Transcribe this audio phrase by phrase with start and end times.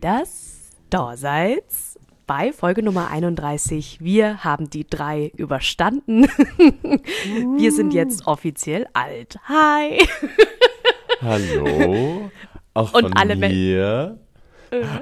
[0.00, 1.64] Dass da seid
[2.24, 3.98] bei Folge Nummer 31.
[4.00, 6.22] Wir haben die drei überstanden.
[7.58, 9.38] Wir sind jetzt offiziell alt.
[9.48, 10.06] Hi.
[11.20, 12.30] Hallo.
[12.74, 14.18] Auch Und von alle Me- mir.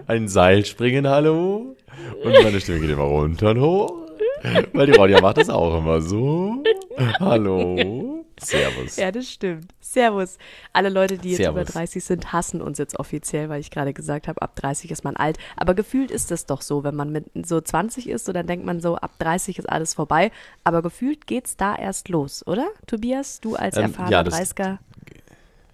[0.06, 1.77] Ein Seilspringen, hallo.
[2.25, 3.92] Und meine Stimme geht immer runter und hoch.
[4.73, 6.62] Weil die Ronja macht das auch immer so.
[7.20, 8.07] Hallo.
[8.41, 8.97] Servus.
[8.97, 9.73] Ja, das stimmt.
[9.80, 10.38] Servus.
[10.73, 11.62] Alle Leute, die jetzt Servus.
[11.62, 15.05] über 30 sind, hassen uns jetzt offiziell, weil ich gerade gesagt habe, ab 30 ist
[15.05, 15.39] man alt.
[15.56, 18.64] Aber gefühlt ist es doch so, wenn man mit so 20 ist, so dann denkt
[18.67, 20.30] man so, ab 30 ist alles vorbei.
[20.64, 22.67] Aber gefühlt geht's da erst los, oder?
[22.86, 24.78] Tobias, du als Ähm, erfahrener ja, das- 30er.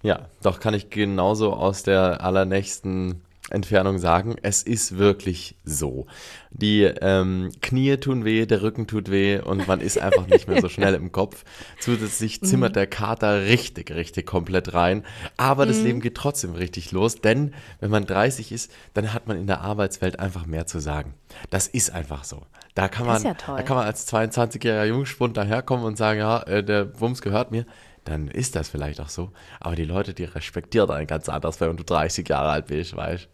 [0.03, 4.35] Ja, doch kann ich genauso aus der allernächsten Entfernung sagen.
[4.41, 6.07] Es ist wirklich so.
[6.49, 10.61] Die ähm, Knie tun weh, der Rücken tut weh und man ist einfach nicht mehr
[10.61, 11.43] so schnell im Kopf.
[11.79, 15.03] Zusätzlich zimmert der Kater richtig, richtig komplett rein.
[15.37, 19.37] Aber das Leben geht trotzdem richtig los, denn wenn man 30 ist, dann hat man
[19.37, 21.13] in der Arbeitswelt einfach mehr zu sagen.
[21.49, 22.41] Das ist einfach so.
[22.73, 26.63] Da kann man, ja da kann man als 22-jähriger Jungspund daherkommen und sagen, ja, äh,
[26.63, 27.65] der Wumms gehört mir
[28.05, 29.31] dann ist das vielleicht auch so.
[29.59, 33.27] Aber die Leute, die respektieren einen ganz anders, wenn du 30 Jahre alt bist, weißt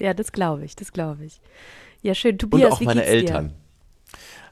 [0.00, 1.40] Ja, das glaube ich, das glaube ich.
[2.02, 2.32] Ja, schön.
[2.32, 3.04] Und Tobias, auch wie meine?
[3.04, 3.52] Eltern.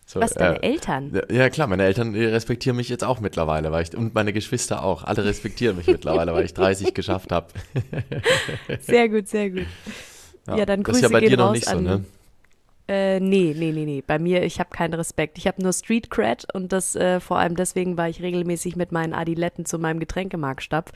[0.08, 1.20] So, Was, deine äh, Eltern?
[1.30, 4.84] Ja, klar, meine Eltern die respektieren mich jetzt auch mittlerweile, weil ich, und meine Geschwister
[4.84, 5.02] auch.
[5.02, 7.48] Alle respektieren mich mittlerweile, weil ich 30 geschafft habe.
[8.80, 9.66] Sehr gut, sehr gut.
[10.46, 12.04] Ja, dann das ist Grüße ja bei dir noch nicht so, ne?
[12.88, 14.02] Äh, nee, nee, nee, nee.
[14.06, 15.38] Bei mir, ich habe keinen Respekt.
[15.38, 18.92] Ich habe nur Street Cred und das äh, vor allem deswegen, weil ich regelmäßig mit
[18.92, 20.92] meinen Adiletten zu meinem Getränkemarkt stapf.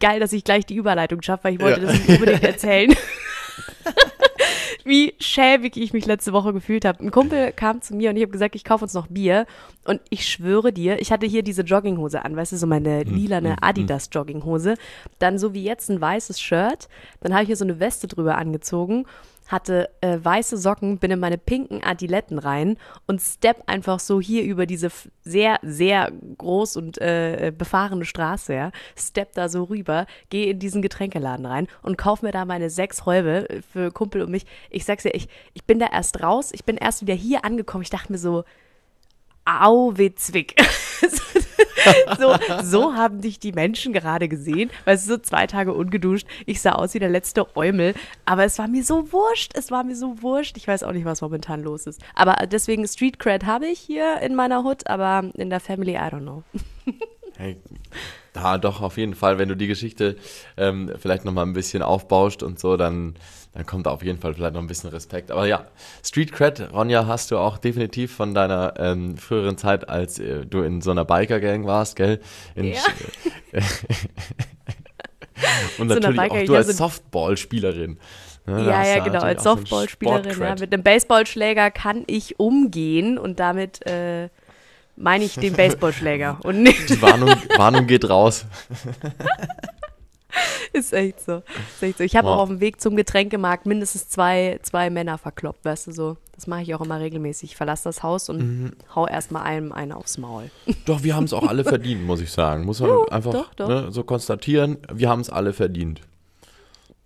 [0.00, 1.86] Geil, dass ich gleich die Überleitung schaffe, weil ich wollte Ja.
[1.86, 2.92] das nicht unbedingt erzählen.
[4.84, 7.02] Wie schäbig ich mich letzte Woche gefühlt habe.
[7.04, 9.46] Ein Kumpel kam zu mir und ich habe gesagt, ich kaufe uns noch Bier.
[9.84, 13.56] Und ich schwöre dir, ich hatte hier diese Jogginghose an, weißt du, so meine lilane
[13.62, 14.74] Adidas Jogginghose.
[15.20, 16.88] Dann so wie jetzt ein weißes Shirt.
[17.20, 19.06] Dann habe ich hier so eine Weste drüber angezogen
[19.48, 22.76] hatte äh, weiße Socken, bin in meine pinken Adiletten rein
[23.06, 24.90] und step einfach so hier über diese
[25.22, 30.82] sehr, sehr groß und äh, befahrene Straße, ja, step da so rüber, gehe in diesen
[30.82, 34.46] Getränkeladen rein und kauf mir da meine sechs Häube äh, für Kumpel und mich.
[34.70, 37.82] Ich sag's dir, ich, ich bin da erst raus, ich bin erst wieder hier angekommen,
[37.82, 38.44] ich dachte mir so,
[39.44, 40.54] au, witzig.
[42.18, 44.70] so, so haben dich die Menschen gerade gesehen.
[44.84, 46.26] Weißt du, so zwei Tage ungeduscht.
[46.46, 47.94] Ich sah aus wie der letzte Eumel.
[48.24, 49.52] Aber es war mir so wurscht.
[49.54, 50.56] Es war mir so wurscht.
[50.56, 52.00] Ich weiß auch nicht, was momentan los ist.
[52.14, 56.10] Aber deswegen Street Cred habe ich hier in meiner Hut, aber in der Family, I
[56.10, 56.42] don't know.
[57.38, 57.56] Hey,
[58.34, 60.16] da doch, auf jeden Fall, wenn du die Geschichte
[60.58, 63.14] ähm, vielleicht nochmal ein bisschen aufbauscht und so, dann,
[63.54, 65.30] dann kommt da auf jeden Fall vielleicht noch ein bisschen Respekt.
[65.30, 65.66] Aber ja,
[66.02, 70.62] Street Cred, Ronja, hast du auch definitiv von deiner ähm, früheren Zeit, als äh, du
[70.62, 72.20] in so einer Biker-Gang warst, gell?
[72.54, 72.80] In, Ja.
[75.78, 77.98] und So natürlich Biker- auch du als so- Softball-Spielerin.
[78.46, 79.20] Ne, Ja, ja, genau.
[79.20, 80.40] Als Softballspielerin.
[80.40, 84.30] Ja, mit einem Baseballschläger kann ich umgehen und damit äh,
[84.96, 86.88] meine ich den Baseballschläger und nicht.
[86.90, 88.44] Die Warnung, Warnung geht raus.
[90.72, 91.42] Ist echt so.
[91.74, 92.04] Ist echt so.
[92.04, 92.34] Ich habe Wow.
[92.36, 96.16] auch auf dem Weg zum Getränkemarkt mindestens zwei, zwei Männer verkloppt, weißt du so.
[96.34, 97.50] Das mache ich auch immer regelmäßig.
[97.50, 98.70] Ich verlasse das Haus und Mhm.
[98.94, 100.50] hau erstmal einem einen aufs Maul.
[100.86, 102.64] Doch, wir haben es auch alle verdient, muss ich sagen.
[102.64, 103.68] Muss man Ja, einfach doch, doch.
[103.68, 104.78] Ne, so konstatieren.
[104.92, 106.00] Wir haben es alle verdient.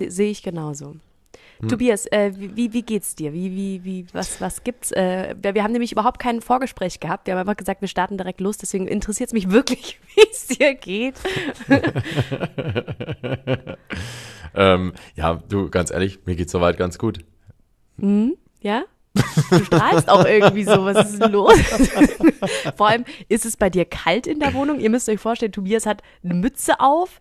[0.01, 0.97] Sehe ich genauso.
[1.61, 1.69] Hm.
[1.69, 3.33] Tobias, äh, wie, wie, geht's dir?
[3.33, 4.93] Wie, wie, wie, was, was gibt's?
[4.93, 7.27] Äh, wir, haben nämlich überhaupt kein Vorgespräch gehabt.
[7.27, 8.59] Wir haben einfach gesagt, wir starten direkt los.
[8.59, 11.15] Deswegen interessiert es mich wirklich, wie es dir geht.
[14.57, 17.19] Ähm, ja, du, ganz ehrlich, mir geht's soweit ganz gut.
[18.61, 18.85] Ja?
[19.51, 20.85] Du strahlst auch irgendwie so.
[20.85, 21.55] Was ist denn los?
[22.77, 24.81] Vor allem, ist es bei dir kalt in der Wohnung?
[24.81, 27.21] Ihr müsst euch vorstellen, Tobias hat eine Mütze auf,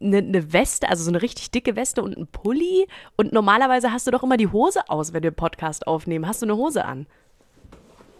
[0.00, 2.86] eine, eine Weste, also so eine richtig dicke Weste und einen Pulli.
[3.16, 6.26] Und normalerweise hast du doch immer die Hose aus, wenn wir Podcast aufnehmen.
[6.26, 7.06] Hast du eine Hose an?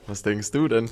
[0.07, 0.89] Was denkst du denn?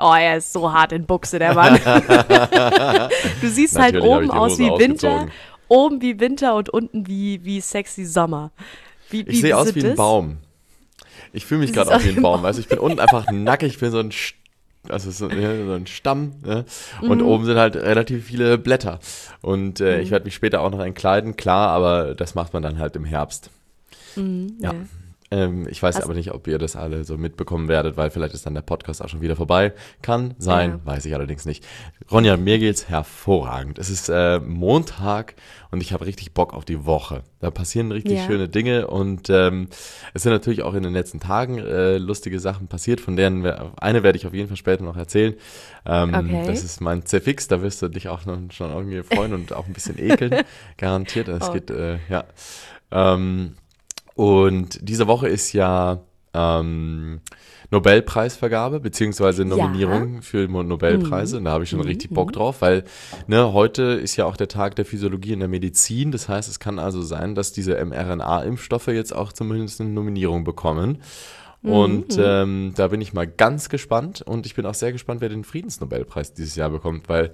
[0.00, 1.74] Oh, er ist so hart in Buchse, der Mann.
[3.40, 5.28] du siehst halt Natürlich hab oben aus wie Winter,
[5.68, 8.50] oben wie Winter und unten wie, wie sexy Sommer.
[9.10, 9.96] Wie, Ich sehe aus wie ein das?
[9.96, 10.38] Baum.
[11.34, 12.32] Ich fühle mich gerade auch wie aus wie ein ein Baum.
[12.36, 12.42] Baum.
[12.42, 14.34] Weißt du, ich bin unten einfach nackig, ich bin so ein, St-
[14.88, 16.32] also so, ja, so ein Stamm.
[16.44, 16.64] Ne?
[17.02, 17.26] Und Mhm.
[17.26, 18.98] oben sind halt relativ viele Blätter.
[19.40, 22.78] Und äh, ich werde mich später auch noch entkleiden, klar, aber das macht man dann
[22.78, 23.50] halt im Herbst.
[24.16, 24.72] Mhm, Ja.
[24.72, 24.78] ja.
[25.32, 28.34] Ähm, ich weiß Hast- aber nicht, ob ihr das alle so mitbekommen werdet, weil vielleicht
[28.34, 29.72] ist dann der Podcast auch schon wieder vorbei.
[30.02, 30.80] Kann sein, Ja.
[30.84, 31.64] weiß ich allerdings nicht.
[32.10, 33.78] Ronja, mir geht's hervorragend.
[33.78, 35.34] Es ist äh, Montag
[35.70, 37.22] und ich habe richtig Bock auf die Woche.
[37.40, 38.26] Da passieren richtig Ja.
[38.26, 39.68] schöne Dinge und ähm,
[40.12, 43.72] es sind natürlich auch in den letzten Tagen äh, lustige Sachen passiert, von denen wir,
[43.80, 45.34] eine werde ich auf jeden Fall später noch erzählen.
[45.86, 46.44] Ähm, Okay.
[46.46, 49.66] Das ist mein Zfix, da wirst du dich auch noch, schon irgendwie freuen und auch
[49.66, 50.34] ein bisschen ekeln.
[50.76, 51.28] Garantiert.
[51.28, 51.52] Es Oh.
[51.52, 52.24] geht, äh, ja.
[52.90, 53.54] Ähm,
[54.14, 56.00] und diese Woche ist ja
[56.34, 57.20] ähm,
[57.70, 61.38] Nobelpreisvergabe beziehungsweise Nominierung für Mo- Nobelpreise.
[61.38, 62.84] Und da habe ich schon richtig Bock drauf, weil
[63.26, 66.12] ne, heute ist ja auch der Tag der Physiologie in der Medizin.
[66.12, 71.02] Das heißt, es kann also sein, dass diese mRNA-Impfstoffe jetzt auch zumindest eine Nominierung bekommen.
[71.62, 75.28] Und ähm, da bin ich mal ganz gespannt und ich bin auch sehr gespannt, wer
[75.28, 77.32] den Friedensnobelpreis dieses Jahr bekommt, weil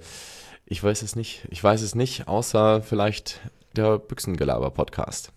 [0.67, 1.47] ich weiß es nicht.
[1.49, 3.41] Ich weiß es nicht, außer vielleicht
[3.75, 5.31] der Büchsengelaber-Podcast.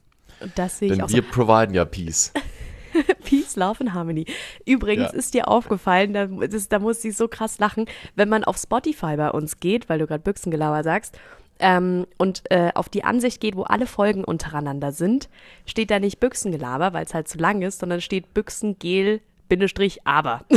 [0.55, 1.15] Das sehe ich Denn auch so.
[1.17, 2.33] wir providen ja Peace.
[3.25, 4.27] Peace, Love and Harmony.
[4.67, 5.19] Übrigens Ja.
[5.19, 7.87] ist dir aufgefallen, da, das, da muss ich so krass lachen,
[8.17, 11.19] wenn man auf Spotify bei uns geht, weil du gerade Büchsengelaber sagst,
[11.59, 15.29] ähm, und äh, auf die Ansicht geht, wo alle Folgen untereinander sind,
[15.65, 20.45] steht da nicht Büchsengelaber, weil es halt zu lang ist, sondern steht Büchsengel, Bindestrich, aber.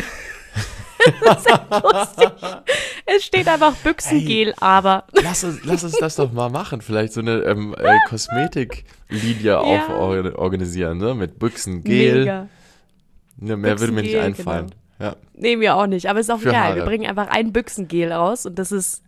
[1.24, 2.32] das ist echt lustig.
[3.16, 5.06] Es steht einfach Büchsengel, aber.
[5.14, 6.82] Lass uns, lass uns das doch mal machen.
[6.82, 11.14] Vielleicht so eine ähm, äh, Kosmetiklinie or organisieren, ne?
[11.14, 12.20] Mit Büchsen, Gel.
[12.20, 12.48] Mega.
[13.38, 14.76] Ne, mehr würde mir nicht Büchsengel, einfallen.
[15.00, 15.16] Ja.
[15.34, 16.64] Nee, mir auch nicht, aber ist auch Für egal.
[16.64, 16.76] Haare.
[16.78, 19.04] Wir bringen einfach ein Büchsengel raus und das ist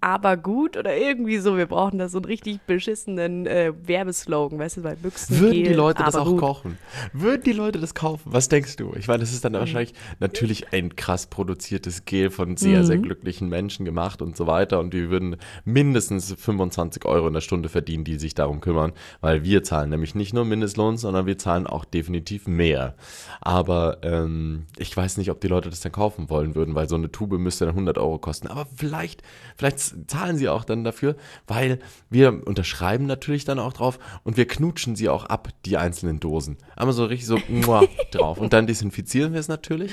[0.00, 1.56] aber gut oder irgendwie so.
[1.56, 5.42] Wir brauchen da so einen richtig beschissenen äh, Werbeslogan, weißt du, weil Büchsengel.
[5.42, 6.40] Würden die Leute das auch gut.
[6.40, 6.78] kaufen?
[7.12, 8.32] Würden die Leute das kaufen?
[8.32, 8.92] Was denkst du?
[8.96, 9.56] Ich meine, das ist dann Mhm.
[9.58, 13.02] wahrscheinlich natürlich ein krass produziertes Gel von sehr, sehr Mhm.
[13.02, 14.80] glücklichen Menschen gemacht und so weiter.
[14.80, 18.92] Und die würden mindestens 25 Euro in der Stunde verdienen, die sich darum kümmern.
[19.20, 22.94] Weil wir zahlen nämlich nicht nur Mindestlohn, sondern wir zahlen auch definitiv mehr.
[23.40, 26.96] Aber ähm, ich weiß nicht, ob die Leute das dann kaufen wollen würden, weil so
[26.96, 28.46] eine Tube müsste dann 100 Euro kosten.
[28.48, 29.22] Aber vielleicht,
[29.56, 31.16] vielleicht zahlen sie auch dann dafür,
[31.46, 31.78] weil
[32.08, 36.56] wir unterschreiben natürlich dann auch drauf und wir knutschen sie auch ab, die einzelnen Dosen.
[36.76, 37.38] Aber so richtig so
[38.10, 38.38] drauf.
[38.38, 39.92] Und dann desinfizieren wir es natürlich.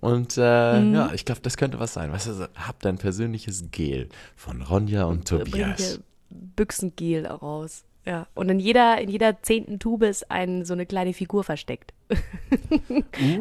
[0.00, 0.94] Und äh, Mhm.
[0.94, 2.10] ja, ich glaube, das könnte was sein.
[2.12, 6.00] Weißt du, hab dein persönliches Gel von Ronja und Tobias.
[6.30, 7.84] Büchsengel raus.
[8.06, 8.26] Ja.
[8.34, 11.92] Und in jeder, in jeder zehnten Tube ist ein, so eine kleine Figur versteckt.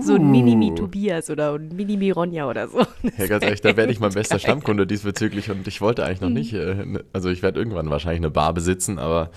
[0.01, 2.79] So ein Minimi Tobias oder ein Minimi Ronja oder so.
[3.17, 4.41] Ja, ganz ehrlich, da werde ich mein bester Geil.
[4.41, 8.19] Stammkunde diesbezüglich und ich wollte eigentlich noch nicht, äh, ne- also ich werde irgendwann wahrscheinlich
[8.19, 9.31] eine Bar besitzen, aber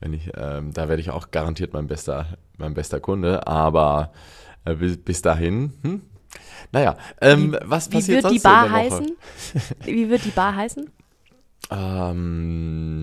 [0.00, 4.12] wenn ich, ähm, da werde ich auch garantiert mein bester, mein bester Kunde, aber
[4.64, 6.02] äh, bis, bis dahin, hm?
[6.72, 9.16] Naja, ähm, was Wie passiert wird die sonst so Bar heißen?
[9.84, 10.88] Wie wird die Bar heißen?
[11.70, 12.96] Ähm,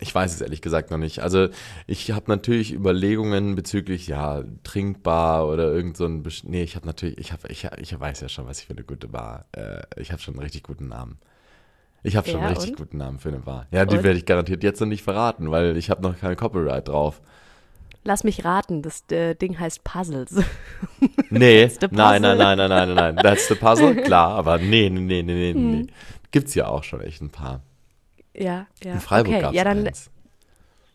[0.00, 1.20] ich weiß es ehrlich gesagt noch nicht.
[1.20, 1.48] Also
[1.86, 6.86] ich habe natürlich Überlegungen bezüglich, ja, trinkbar oder irgend so ein, Besch- nee, ich habe
[6.86, 9.82] natürlich, ich habe, ich, ich weiß ja schon, was ich für eine gute Bar, äh,
[9.96, 11.18] ich habe schon einen richtig guten Namen.
[12.04, 12.76] Ich habe schon Ja, einen richtig und?
[12.76, 13.66] guten Namen für eine Bar.
[13.72, 14.04] Ja, die Und?
[14.04, 17.20] werde ich garantiert jetzt noch nicht verraten, weil ich habe noch kein Copyright drauf.
[18.04, 20.30] Lass mich raten, das äh, Ding heißt Puzzles.
[21.30, 22.38] Nee, the nein, nein, puzzle.
[22.38, 23.22] nein, nein, nein, nein.
[23.22, 25.70] That's the puzzle, klar, aber nee, nee, nee, nee, nee, Hm.
[25.82, 25.86] nee.
[26.30, 27.62] Gibt's ja auch schon echt ein paar.
[28.38, 28.92] Ja, ja.
[28.92, 30.10] In Freiburg okay, gab's ja, dann eins.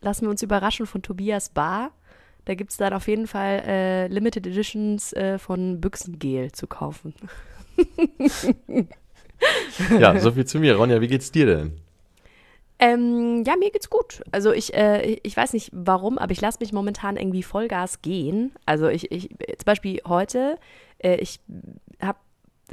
[0.02, 1.92] lassen wir uns überraschen von Tobias Bar.
[2.46, 7.14] Da gibt es dann auf jeden Fall äh, Limited Editions äh, von Büchsengel zu kaufen.
[10.00, 10.76] Ja, so viel zu mir.
[10.76, 11.74] Ronja, wie geht's dir denn?
[12.80, 14.24] Ähm, ja, mir geht's gut.
[14.32, 18.52] Also ich, äh, ich weiß nicht warum, aber ich lasse mich momentan irgendwie Vollgas gehen.
[18.66, 20.58] Also ich, ich zum Beispiel heute,
[20.98, 21.40] äh, ich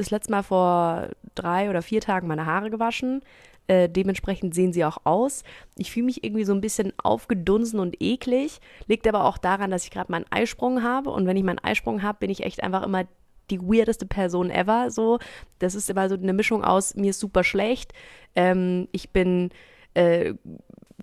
[0.00, 3.22] das letzte Mal vor drei oder vier Tagen meine Haare gewaschen.
[3.66, 5.44] Äh, dementsprechend sehen sie auch aus.
[5.76, 8.60] Ich fühle mich irgendwie so ein bisschen aufgedunsen und eklig.
[8.86, 11.10] Liegt aber auch daran, dass ich gerade meinen Eisprung habe.
[11.10, 13.04] Und wenn ich meinen Eisprung habe, bin ich echt einfach immer
[13.50, 14.90] die weirdeste Person ever.
[14.90, 15.18] So,
[15.58, 17.92] das ist immer so eine Mischung aus mir ist super schlecht,
[18.34, 19.50] ähm, ich bin
[19.94, 20.34] äh,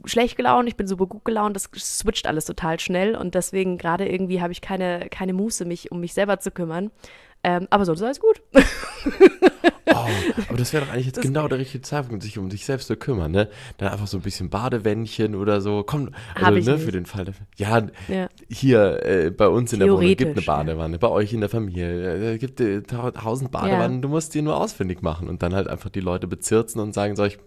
[0.06, 4.08] schlecht gelaunt, ich bin super gut gelaunt, das switcht alles total schnell und deswegen gerade
[4.08, 6.92] irgendwie habe ich keine, keine Muße, mich um mich selber zu kümmern.
[7.48, 8.42] Ähm, aber sonst ist alles gut.
[9.90, 10.06] Oh,
[10.50, 12.98] aber das wäre doch eigentlich jetzt genau der richtige Zeitpunkt, sich um sich selbst zu
[12.98, 13.48] kümmern, ne?
[13.78, 15.84] Dann einfach so ein bisschen Badewändchen oder so.
[15.88, 16.86] Komm, also, ne, nicht.
[16.86, 17.24] für den Fall.
[17.26, 18.28] der- Ja, Ja.
[18.50, 22.34] hier äh, bei uns in der Wohnung gibt eine Badewanne, bei euch in der Familie
[22.34, 25.70] äh, gibt äh, tau- tausend Badewannen, du musst die nur ausfindig machen und dann halt
[25.70, 27.40] einfach die Leute bezirzen und sagen, so, ich,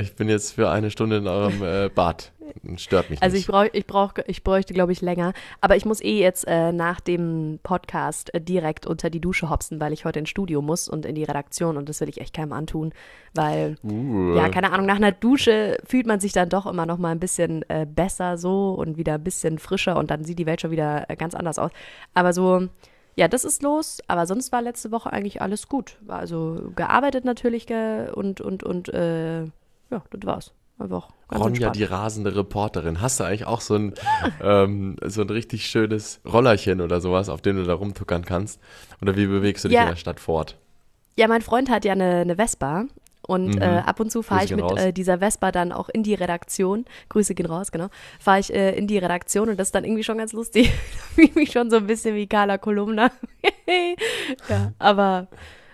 [0.00, 2.32] ich bin jetzt für eine Stunde in eurem äh, Bad.
[2.76, 3.42] Stört mich Also nicht.
[3.42, 5.32] ich brauche, ich brauche, ich bräuchte, glaube ich, länger.
[5.60, 9.80] Aber ich muss eh jetzt äh, nach dem Podcast äh, direkt unter die Dusche hopsen,
[9.80, 12.34] weil ich heute ins Studio muss und in die Redaktion und das will ich echt
[12.34, 12.92] keinem antun,
[13.34, 14.34] weil Uh.
[14.36, 17.20] ja keine Ahnung nach einer Dusche fühlt man sich dann doch immer noch mal ein
[17.20, 20.70] bisschen äh, besser so und wieder ein bisschen frischer und dann sieht die Welt schon
[20.70, 21.70] wieder äh, ganz anders aus.
[22.14, 22.68] Aber so
[23.16, 25.98] ja, das ist los, aber sonst war letzte Woche eigentlich alles gut.
[26.02, 27.66] War also gearbeitet natürlich
[28.14, 29.50] und und und äh, ja,
[30.10, 30.52] das war's.
[30.78, 31.76] Einfach ganz Ronja, entspannt.
[31.76, 33.00] die rasende Reporterin.
[33.00, 33.94] Hast du eigentlich auch so ein,
[34.42, 38.60] ähm, so ein richtig schönes Rollerchen oder sowas, auf dem du da rumtuckern kannst?
[39.02, 39.82] Oder wie bewegst du dich Ja.
[39.84, 40.56] in der Stadt fort?
[41.16, 42.84] Ja, mein Freund hat ja eine, eine Vespa
[43.22, 43.60] und Mhm.
[43.60, 46.84] äh, ab und zu fahre ich mit äh, dieser Vespa dann auch in die Redaktion.
[47.08, 47.88] Grüße gehen raus, genau.
[48.20, 50.70] Fahre ich äh, in die Redaktion und das ist dann irgendwie schon ganz lustig.
[51.14, 53.10] Fühle ich mich schon so ein bisschen wie Carla Kolumna.
[54.48, 55.26] ja, aber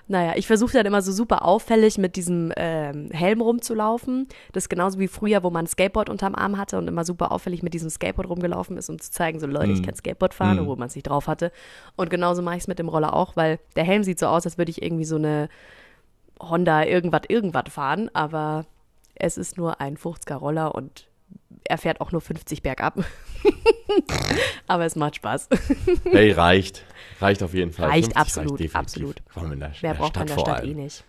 [0.06, 4.28] naja, ich versuche dann immer so super auffällig mit diesem ähm, Helm rumzulaufen.
[4.52, 7.32] Das ist genauso wie früher, wo man ein Skateboard unterm Arm hatte und immer super
[7.32, 9.86] auffällig mit diesem Skateboard rumgelaufen ist, um zu zeigen, so Leute, ich Mhm.
[9.86, 11.50] kann Skateboard fahren, obwohl man es nicht drauf hatte.
[11.96, 14.44] Und genauso mache ich es mit dem Roller auch, weil der Helm sieht so aus,
[14.44, 15.48] als würde ich irgendwie so eine
[16.40, 18.66] Honda irgendwas irgendwas fahren, aber
[19.14, 21.06] es ist nur ein 50er Roller und
[21.64, 23.02] er fährt auch nur 50 bergab.
[24.66, 25.48] aber es macht Spaß.
[26.10, 26.84] Hey, reicht.
[27.20, 27.88] Reicht auf jeden Fall.
[27.88, 28.76] Reicht 50 absolut, definitiv.
[28.76, 29.22] absolut.
[29.28, 31.04] Vor in der, Wer der braucht man Stadt in der Stadt eh nicht?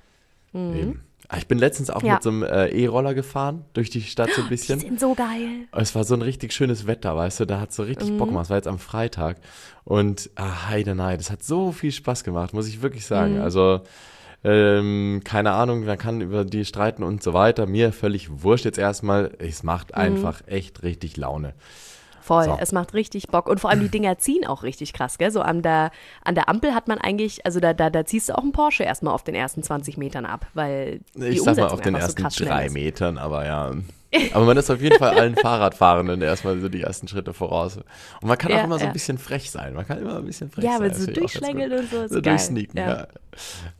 [0.53, 1.01] Eben.
[1.27, 2.13] Ah, Ich bin letztens auch Ja.
[2.13, 4.79] mit so einem äh, E-Roller gefahren durch die Stadt so ein Die bisschen.
[4.79, 5.65] sind so geil.
[5.71, 8.17] Es war so ein richtig schönes Wetter, weißt du, da hat so richtig Mhm.
[8.19, 8.45] Bock gemacht.
[8.45, 9.37] Es war jetzt am Freitag.
[9.83, 13.35] Und ah, heide nein, das hat so viel Spaß gemacht, muss ich wirklich sagen.
[13.37, 13.41] Mhm.
[13.41, 13.81] Also,
[14.45, 17.65] ähm, keine Ahnung, man kann über die streiten und so weiter.
[17.65, 19.31] Mir völlig wurscht jetzt erstmal.
[19.39, 20.01] Es macht Mhm.
[20.01, 21.53] einfach echt richtig Laune.
[22.21, 22.57] Voll, So.
[22.59, 23.47] es macht richtig Bock.
[23.47, 25.29] Und vor allem die Dinger ziehen auch richtig krass, gell?
[25.31, 25.91] So an der,
[26.23, 28.83] an der Ampel hat man eigentlich, also da, da, da ziehst du auch einen Porsche
[28.83, 31.95] erstmal auf den ersten 20 Metern ab, weil die Ich sag mal Umsetzung auf den
[31.95, 32.69] ersten so drei.
[32.69, 33.71] Metern, aber ja.
[34.33, 37.77] Aber man ist auf jeden Fall allen Fahrradfahrenden erstmal so die ersten Schritte voraus.
[37.77, 37.85] Und
[38.27, 38.93] man kann auch Ja, immer so ein ja.
[38.93, 39.73] bisschen frech sein.
[39.73, 40.81] Man kann immer ein bisschen frech Ja, sein.
[40.81, 41.71] wenn Das so auch gut.
[41.79, 42.33] und so, ist So geil.
[42.35, 42.87] durchsneaken, Ja.
[42.89, 43.07] ja.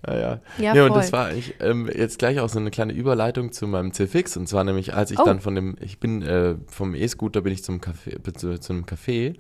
[0.08, 0.74] Ja, ja.
[0.76, 3.94] Ja, und das war ich, ähm, jetzt gleich auch so eine kleine Überleitung zu meinem
[3.94, 4.36] C-Fix.
[4.38, 5.24] Und zwar nämlich, als ich Oh.
[5.24, 8.84] dann von dem, ich bin äh, vom E-Scooter bin ich zum Café, zu, zu einem
[8.86, 9.36] Café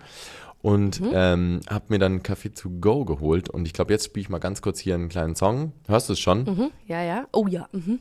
[0.61, 1.11] und Mhm.
[1.13, 3.49] ähm, habe mir dann einen Kaffee to go geholt.
[3.49, 5.73] Und ich glaube, jetzt spiele ich mal ganz kurz hier einen kleinen Song.
[5.87, 6.43] Hörst du es schon?
[6.45, 7.27] Mhm, ja, ja.
[7.33, 7.67] Oh ja.
[7.73, 7.99] Mhm.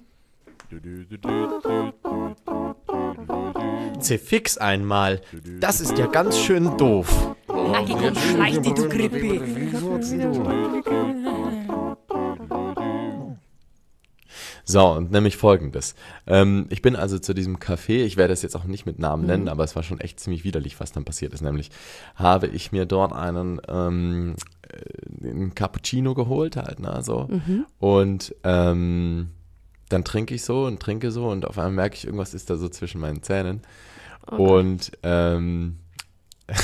[4.04, 5.22] C-Fix einmal.
[5.60, 7.34] Das ist ja ganz schön doof.
[7.48, 9.40] Nackig und schleich die du Grippe.
[14.66, 15.94] So, und nämlich folgendes.
[16.26, 19.26] Ähm, ich bin also zu diesem Café, ich werde es jetzt auch nicht mit Namen
[19.26, 21.42] nennen, aber es war schon echt ziemlich widerlich, was dann passiert ist.
[21.42, 21.70] Nämlich
[22.14, 24.36] habe ich mir dort einen, ähm,
[24.68, 27.28] äh, einen Cappuccino geholt halt, ne, so.
[27.78, 29.30] Und ähm,
[29.88, 32.56] dann trinke ich so und trinke so und auf einmal merke ich, irgendwas ist da
[32.56, 33.60] so zwischen meinen Zähnen.
[34.30, 35.78] Und ähm,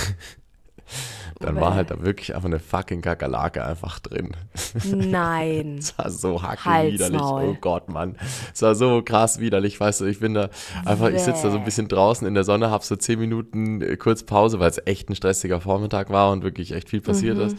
[1.39, 1.77] dann war Bäh.
[1.77, 4.37] halt da wirklich einfach eine fucking Kakerlake einfach drin.
[4.85, 5.77] Nein.
[5.79, 7.21] Es war so hackenwiderlich.
[7.21, 8.17] Oh Gott, Mann.
[8.53, 10.05] Es war so krass widerlich, weißt du.
[10.07, 10.51] Ich bin da
[10.85, 13.81] einfach, ich sitze da so ein bisschen draußen in der Sonne, hab so zehn Minuten
[13.81, 17.39] äh, kurz Pause, weil es echt ein stressiger Vormittag war und wirklich echt viel passiert
[17.39, 17.43] Mhm.
[17.45, 17.57] ist.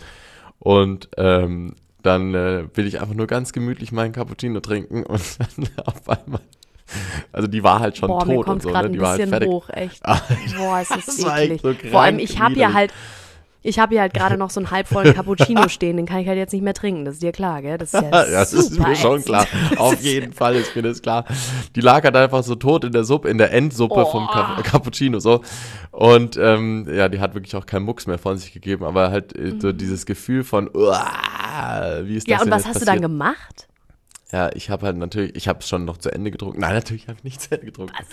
[0.60, 5.22] Und ähm, dann äh, will ich einfach nur ganz gemütlich meinen Cappuccino trinken und
[5.58, 6.42] dann auf einmal.
[7.32, 8.92] Also die war halt schon Boah, tot und kommt so, gerade ne?
[8.92, 9.50] ein Die war halt bisschen fertig.
[9.50, 10.06] hoch, echt.
[10.06, 10.24] Alter,
[10.58, 11.62] Boah, es ist Das echt eklig.
[11.62, 12.94] so Vor allem, ich habe ja halt,
[13.64, 16.38] ich habe ja halt gerade noch so einen halbvollen Cappuccino stehen, den kann ich halt
[16.38, 17.06] jetzt nicht mehr trinken.
[17.06, 17.78] Das ist dir klar, gell?
[17.78, 19.26] Das ist ja, Ja, das ist mir schon ätzend.
[19.28, 19.48] klar.
[19.78, 21.26] Auf jeden Fall ist mir das klar.
[21.76, 24.32] Die lag halt einfach so tot in der Suppe, in der Endsuppe vom Oh.
[24.34, 25.42] Ca Cappuccino so.
[25.92, 29.36] Und ähm, ja, die hat wirklich auch keinen Mucks mehr von sich gegeben, aber halt
[29.38, 32.40] äh, so dieses Gefühl von, uah, wie ist das Mhm.
[32.40, 32.88] Ja, und was hast du passiert?
[32.90, 33.68] dann gemacht?
[34.32, 36.62] Ja, ich habe halt natürlich, ich habe es schon noch zu Ende getrunken.
[36.62, 37.96] Nein, natürlich habe ich nicht zu Ende getrunken.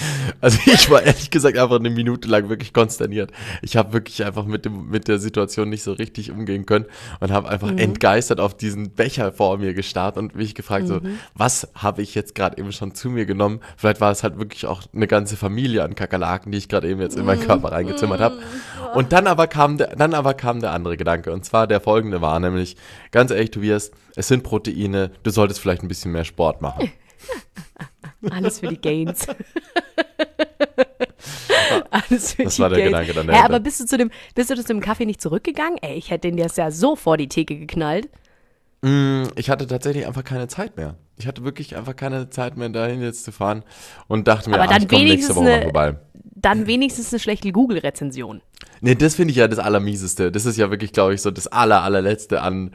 [0.40, 3.30] Also ich war ehrlich gesagt einfach eine Minute lang wirklich konsterniert.
[3.62, 6.86] Ich habe wirklich einfach mit, dem, mit der Situation nicht so richtig umgehen können
[7.20, 7.52] und habe Mhm.
[7.52, 11.18] einfach entgeistert auf diesen Becher vor mir gestarrt und mich gefragt, so, Mhm.
[11.34, 13.60] was habe ich jetzt gerade eben schon zu mir genommen?
[13.76, 17.00] Vielleicht war es halt wirklich auch eine ganze Familie an Kakerlaken, die ich gerade eben
[17.00, 17.26] jetzt in Mhm.
[17.26, 18.38] meinen Körper reingezimmert habe.
[18.94, 22.20] Und dann aber, kam der, dann aber kam der andere Gedanke und zwar der folgende
[22.20, 22.76] war nämlich,
[23.10, 26.90] ganz ehrlich Tobias, es sind Proteine, du solltest vielleicht ein bisschen mehr Sport machen.
[28.30, 29.26] Alles für die Gains.
[32.08, 32.88] Alles für Das war der Gains.
[32.90, 33.44] Gedanke dann dahinter.
[33.46, 35.78] aber bist du zu dem, bist du zu dem Kaffee nicht zurückgegangen?
[35.82, 38.08] Ey, ich hätte den jetzt ja so vor die Theke geknallt.
[38.82, 40.96] Mm, Ich hatte tatsächlich einfach keine Zeit mehr.
[41.18, 43.62] Ich hatte wirklich einfach keine Zeit mehr, dahin jetzt zu fahren
[44.08, 45.96] und dachte mir, Aber ah, dann ich komme nächste wenigstens Woche mal eine- vorbei.
[46.42, 48.40] Dann wenigstens eine schlechte Google-Rezension.
[48.80, 50.32] Nee, das finde ich ja das Allermieseste.
[50.32, 52.70] Das ist ja wirklich, glaube ich, so das aller, allerletzte an,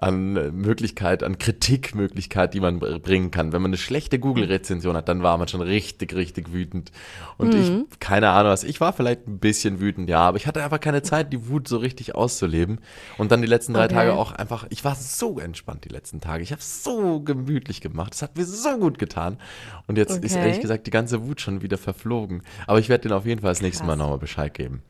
[0.00, 3.52] an Möglichkeit, an Kritikmöglichkeit, die man bringen kann.
[3.52, 6.92] Wenn man eine schlechte Google-Rezension hat, dann war man schon richtig, richtig wütend.
[7.36, 7.86] Und Mhm.
[7.92, 10.80] ich, keine Ahnung was, ich war vielleicht ein bisschen wütend, ja, aber ich hatte einfach
[10.80, 12.80] keine Zeit, die Wut so richtig auszuleben.
[13.16, 13.94] Und dann die letzten drei Okay.
[13.94, 16.42] Tage auch einfach, ich war so entspannt die letzten Tage.
[16.42, 18.14] Ich habe so gemütlich gemacht.
[18.14, 19.38] Es hat mir so gut getan.
[19.86, 20.42] Und jetzt ist Okay.
[20.44, 22.42] ehrlich gesagt die ganze Wut schon wieder verflogen.
[22.66, 23.98] Aber ich werde dir auf jeden Fall das nächste Mal Krass.
[23.98, 24.82] nochmal Bescheid geben.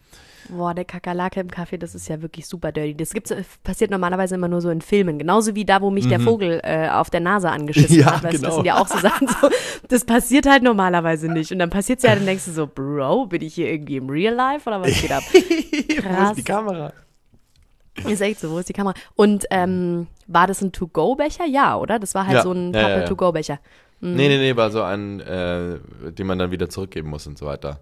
[0.49, 2.95] Boah, der Kakerlake im Kaffee, das ist ja wirklich super dirty.
[2.97, 5.19] Das gibt's, äh, passiert normalerweise immer nur so in Filmen.
[5.19, 8.01] Genauso wie da, wo mich der Vogel äh, auf der Nase angeschissen Mhm.
[8.03, 8.23] Ja, hat.
[8.25, 8.47] Weißt genau.
[8.47, 9.29] das sind ja auch so Sachen.
[9.29, 9.51] So,
[9.89, 11.53] das passiert halt normalerweise nicht.
[11.53, 14.35] Und dann passiert's ja, dann denkst du so, Bro, bin ich hier irgendwie im Real
[14.35, 15.23] Life oder was geht ab?
[15.33, 16.31] Wo Krass.
[16.31, 16.93] ist die Kamera?
[18.07, 18.95] Ist echt so, wo ist die Kamera?
[19.17, 21.47] Und ähm, war das ein To-Go-Becher?
[21.47, 21.99] Ja, oder?
[21.99, 23.05] Das war halt Ja, so ein Pappe.
[23.07, 23.59] To-Go-Becher.
[24.01, 25.79] Nee, nee, nee, war so ein, äh,
[26.13, 27.81] den man dann wieder zurückgeben muss und so weiter.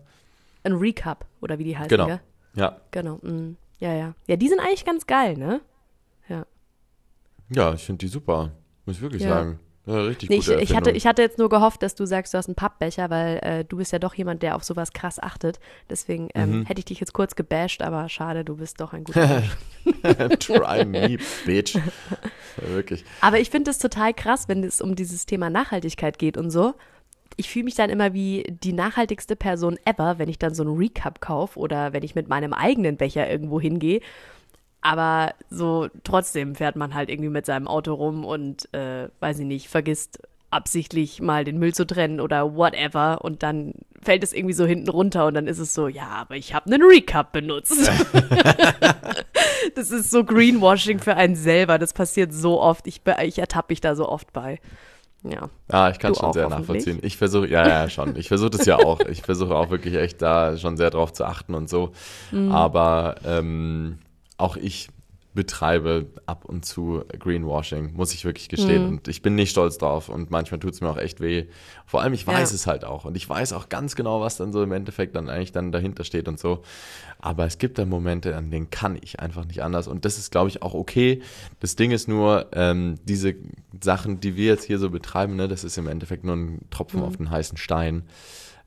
[0.65, 2.07] Ein Recap, oder wie die heißen, Genau.
[2.07, 2.21] gell?
[2.57, 2.81] Ja.
[2.91, 3.17] Genau.
[3.23, 3.57] mm.
[3.79, 4.15] Ja, ja.
[4.27, 5.61] Ja, die sind eigentlich ganz geil, ne?
[7.49, 8.51] Ja, ich finde die super.
[8.87, 9.29] Muss ich wirklich Ja.
[9.29, 9.61] sagen.
[9.87, 12.35] Ja, richtig Nee, ich, gute ich, hatte, ich hatte jetzt nur gehofft, dass du sagst,
[12.35, 15.23] du hast einen Pappbecher, weil äh, du bist ja doch jemand, der auf sowas krass
[15.23, 15.61] achtet.
[15.89, 16.67] Deswegen ähm, Mhm.
[16.67, 19.29] hätte ich dich jetzt kurz gebasht, aber schade, du bist doch ein guter
[20.03, 20.39] Mensch.
[20.41, 21.77] Try me, bitch.
[21.77, 21.83] Ja,
[22.75, 23.05] wirklich.
[23.21, 26.75] Aber ich finde es total krass, wenn es um dieses Thema Nachhaltigkeit geht und so.
[27.37, 30.77] Ich fühle mich dann immer wie die nachhaltigste Person ever, wenn ich dann so einen
[30.77, 34.01] Recap kaufe oder wenn ich mit meinem eigenen Becher irgendwo hingehe.
[34.81, 39.47] Aber so trotzdem fährt man halt irgendwie mit seinem Auto rum und, äh, weiß ich
[39.47, 44.55] nicht, vergisst absichtlich mal den Müll zu trennen oder whatever und dann fällt es irgendwie
[44.55, 47.73] so hinten runter und dann ist es so, ja, aber ich habe einen Recap benutzt.
[49.75, 51.79] das ist so Greenwashing für einen selber.
[51.79, 52.87] Das passiert so oft.
[52.87, 54.61] Ich, ich ertappe mich da so oft bei.
[55.31, 55.49] Ja.
[55.69, 56.99] Ah, ich kann Du schon sehr nachvollziehen.
[57.03, 58.17] Ich versuche, ja, ja, schon.
[58.17, 59.01] Ich versuche das ja auch.
[59.01, 61.93] Ich versuche auch wirklich echt da schon sehr drauf zu achten und so.
[62.31, 62.53] Mhm.
[62.53, 63.99] Aber ähm,
[64.39, 64.89] auch ich
[65.37, 68.83] betreibe ab und zu Greenwashing, muss ich wirklich gestehen.
[68.83, 68.89] Mhm.
[68.89, 71.45] Und ich bin nicht stolz drauf und manchmal tut es mir auch echt weh.
[71.87, 72.55] Vor allem, ich weiß Ja.
[72.57, 73.05] es halt auch.
[73.05, 76.03] Und ich weiß auch ganz genau, was dann so im Endeffekt dann eigentlich dann dahinter
[76.03, 76.63] steht und so.
[77.21, 79.87] Aber es gibt dann Momente, an denen kann ich einfach nicht anders.
[79.87, 81.23] Und das ist, glaube ich, auch okay.
[81.61, 83.37] Das Ding ist nur, ähm, diese
[83.81, 87.03] Sachen, die wir jetzt hier so betreiben, ne, das ist im Endeffekt nur ein Tropfen
[87.03, 88.03] auf den heißen Stein.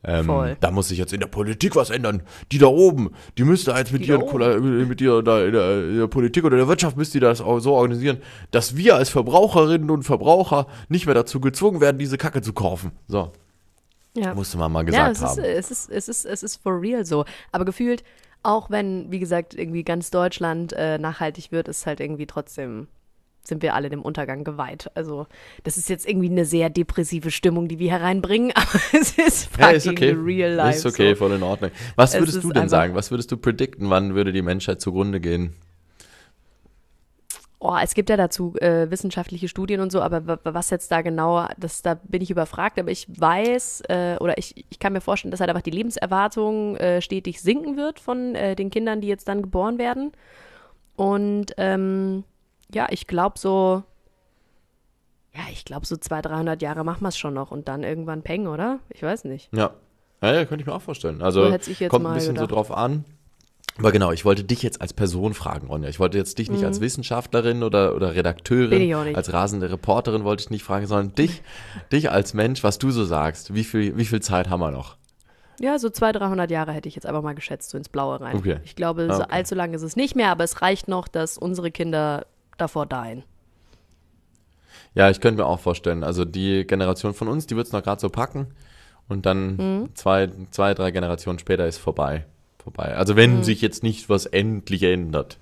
[0.02, 0.56] Ähm.
[0.62, 2.24] Da muss sich jetzt in der Politik was ändern.
[2.54, 4.28] Die da oben, die müsste jetzt mit Die da oben.
[4.30, 7.42] kolla- mit dir da in der, in der Politik oder der Wirtschaft müsste die das
[7.42, 8.20] auch so organisieren,
[8.52, 12.92] dass wir als Verbraucherinnen und Verbraucher nicht mehr dazu gezwungen werden, diese Kacke zu kaufen.
[13.10, 13.34] So,
[14.16, 14.34] ja.
[14.34, 15.40] musste man mal Ja, gesagt es ist, haben.
[15.44, 17.26] es, ist, es, ist, es ist for real so.
[17.52, 18.04] Aber gefühlt,
[18.42, 22.88] auch wenn, wie gesagt, irgendwie ganz Deutschland äh, nachhaltig wird, ist halt irgendwie trotzdem,
[23.50, 24.90] sind wir alle dem Untergang geweiht.
[24.96, 25.28] Also,
[25.64, 29.74] das ist jetzt irgendwie eine sehr depressive Stimmung, die wir hereinbringen, aber es ist Ja,
[29.74, 30.12] fucking ist okay.
[30.12, 30.78] real life.
[30.78, 31.72] Ist okay, voll in Ordnung.
[31.96, 32.96] Was Es würdest du denn sagen?
[32.96, 33.90] Was würdest du predikten?
[33.90, 35.54] Wann würde die Menschheit zugrunde gehen?
[37.62, 41.02] Oh, es gibt ja dazu äh, wissenschaftliche Studien und so, aber wa- was jetzt da
[41.02, 45.02] genau, das, da bin ich überfragt, aber ich weiß äh, oder ich, ich kann mir
[45.02, 49.10] vorstellen, dass halt einfach die Lebenserwartung äh, stetig sinken wird von äh, den Kindern, die
[49.10, 50.14] jetzt dann geboren werden.
[50.96, 52.24] Und ähm,
[52.74, 53.84] ja, ich glaube so,
[55.34, 58.22] ja, ich glaube so 200, 300 Jahre machen wir es schon noch und dann irgendwann
[58.24, 58.80] Peng, oder?
[58.90, 59.50] Ich weiß nicht.
[59.54, 59.72] Ja.
[60.22, 61.22] Ja, ja könnte ich mir auch vorstellen.
[61.22, 62.50] Also So kommt ein bisschen gedacht.
[62.50, 63.06] so drauf an.
[63.78, 65.88] Aber genau, ich wollte dich jetzt als Person fragen, Ronja.
[65.88, 68.12] Ich wollte jetzt dich nicht als Wissenschaftlerin oder, oder Mhm.
[68.12, 69.16] Bin ich Redakteurin, auch nicht.
[69.16, 71.42] als rasende Reporterin wollte ich nicht fragen, sondern dich,
[71.94, 73.54] dich als Mensch, was du so sagst.
[73.54, 74.98] Wie viel, wie viel Zeit haben wir noch?
[75.62, 78.36] Ja, so 200, 300 Jahre hätte ich jetzt einfach mal geschätzt, so ins Blaue rein.
[78.36, 78.58] Okay.
[78.66, 79.32] Ich glaube, Ah, so okay.
[79.32, 82.26] allzu lange ist es nicht mehr, aber es reicht noch, dass unsere Kinder
[82.62, 83.24] davor dieen.
[84.96, 86.04] Ja, ich könnte mir auch vorstellen.
[86.04, 88.48] Also die Generation von uns, die wird es noch gerade so packen.
[89.08, 89.90] Und dann Mhm.
[89.96, 92.26] zwei, zwei, drei Generationen später ist vorbei.
[92.62, 92.94] vorbei.
[92.96, 93.44] Also wenn Mhm.
[93.44, 95.38] sich jetzt nicht was endlich ändert.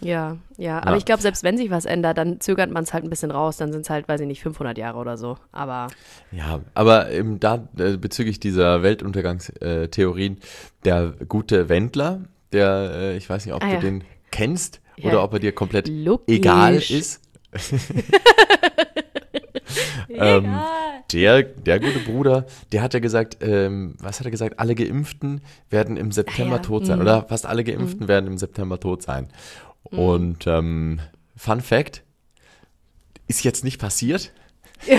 [0.00, 0.78] Ja, ja.
[0.78, 0.96] Aber Ja.
[0.96, 3.56] ich glaube, selbst wenn sich was ändert, dann zögert man es halt ein bisschen raus.
[3.56, 5.36] Dann sind es halt, weiß ich nicht, 500 Jahre oder so.
[5.52, 5.88] Aber
[6.30, 10.38] Ja, aber ähm, da äh, bezüglich dieser Weltuntergangstheorien,
[10.84, 12.20] der gute Wendler,
[12.52, 13.80] der, äh, ich weiß nicht, ob Ah, du ja.
[13.80, 15.10] den kennst Ja.
[15.10, 16.36] oder ob er dir komplett Logisch.
[16.36, 17.20] egal ist.
[20.10, 20.54] ähm,
[21.12, 24.58] der, der gute Bruder, der hat ja gesagt, ähm, was hat er gesagt?
[24.58, 26.62] Alle Geimpften werden im September Ah, ja.
[26.62, 26.96] tot sein.
[26.98, 27.02] Mhm.
[27.02, 29.28] Oder fast alle Geimpften werden im September tot sein.
[29.84, 31.00] Und ähm,
[31.36, 32.02] Fun Fact,
[33.28, 34.32] ist jetzt nicht passiert.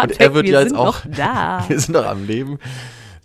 [0.00, 1.64] Und er wird wir ja jetzt auch- da.
[1.68, 2.58] Wir sind noch am Leben.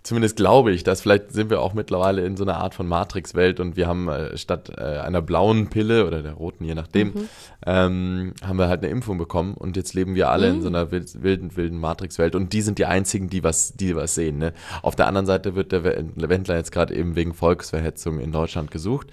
[0.02, 3.60] Zumindest glaube ich, dass vielleicht sind wir auch mittlerweile in so einer Art von Matrix-Welt
[3.60, 7.28] und wir haben äh, statt äh, einer blauen Pille oder der roten, je nachdem, Mhm.
[7.66, 10.54] ähm, haben wir halt eine Impfung bekommen und jetzt leben wir alle Mhm.
[10.56, 13.94] in so einer wild- wilden, wilden Matrix-Welt und die sind die einzigen, die was, die
[13.94, 14.38] was sehen.
[14.38, 14.52] Ne?
[14.82, 19.08] Auf der anderen Seite wird der Wendler jetzt gerade eben wegen Volksverhetzung in Deutschland gesucht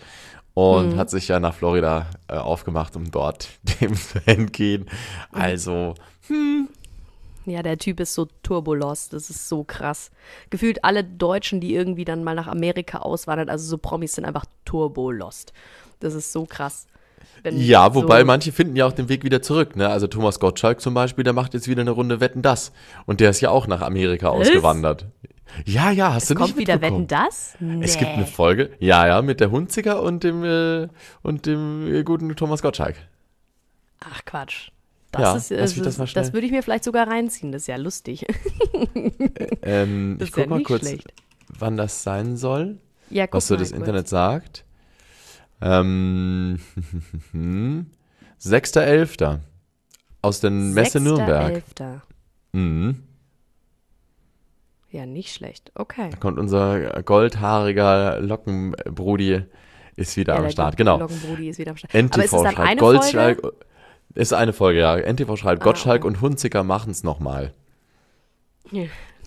[0.53, 0.97] und Mhm.
[0.97, 3.49] hat sich ja nach Florida äh, aufgemacht, um dort
[3.81, 4.85] dem zu entgehen.
[5.31, 5.95] Also,
[7.47, 10.11] Ja, der Typ ist so turbolos, das ist so krass.
[10.49, 14.45] Gefühlt alle Deutschen, die irgendwie dann mal nach Amerika auswandern, also so Promis, sind einfach
[14.65, 15.53] turbolost.
[15.99, 16.87] Das ist so krass.
[17.43, 19.75] Wenn Ja, wobei so, manche finden ja auch den Weg wieder zurück.
[19.75, 19.87] Ne?
[19.87, 22.71] Also Thomas Gottschalk zum Beispiel, der macht jetzt wieder eine Runde Wetten das.
[23.05, 25.05] Und der ist ja auch nach Amerika ausgewandert.
[25.65, 26.81] Ja, ja, hast du Kommt nicht wieder?
[26.81, 27.55] Wetten das?
[27.59, 27.85] Nee.
[27.85, 30.89] Es gibt eine Folge, ja, ja, mit der Hunziger und dem, äh,
[31.21, 32.95] und dem äh, guten Thomas Gottschalk.
[34.01, 34.69] Ach Quatsch.
[35.11, 37.67] Das Ja, ist, das mal schnell- das würde ich mir vielleicht sogar reinziehen, das ist
[37.67, 38.25] ja lustig.
[39.61, 41.13] Ähm, Das ich ist ja mal kurz, schlecht.
[41.59, 42.77] wann das sein soll,
[43.09, 43.79] Ja, guck was so das kurz.
[43.79, 44.65] Internet sagt.
[45.61, 46.59] Ähm,
[48.41, 49.39] 6.11.
[50.21, 51.63] Aus der Messe Nürnberg.
[51.77, 52.01] 6.11..
[52.53, 53.03] Mhm.
[54.91, 55.71] Ja, nicht schlecht.
[55.75, 56.09] Okay.
[56.11, 59.43] Da kommt unser goldhaariger Lockenbrudi
[59.95, 60.77] ist wieder ja, am Start.
[60.77, 60.99] Genau.
[60.99, 61.93] Lockenbrudi ist wieder am Start.
[61.95, 62.79] Aber ist es dann eine.
[62.79, 63.53] Folge?
[64.13, 64.97] Ist eine Folge, ja.
[64.97, 67.53] NTV schreibt Ah, Gottschalk und Hunziker machen es nochmal.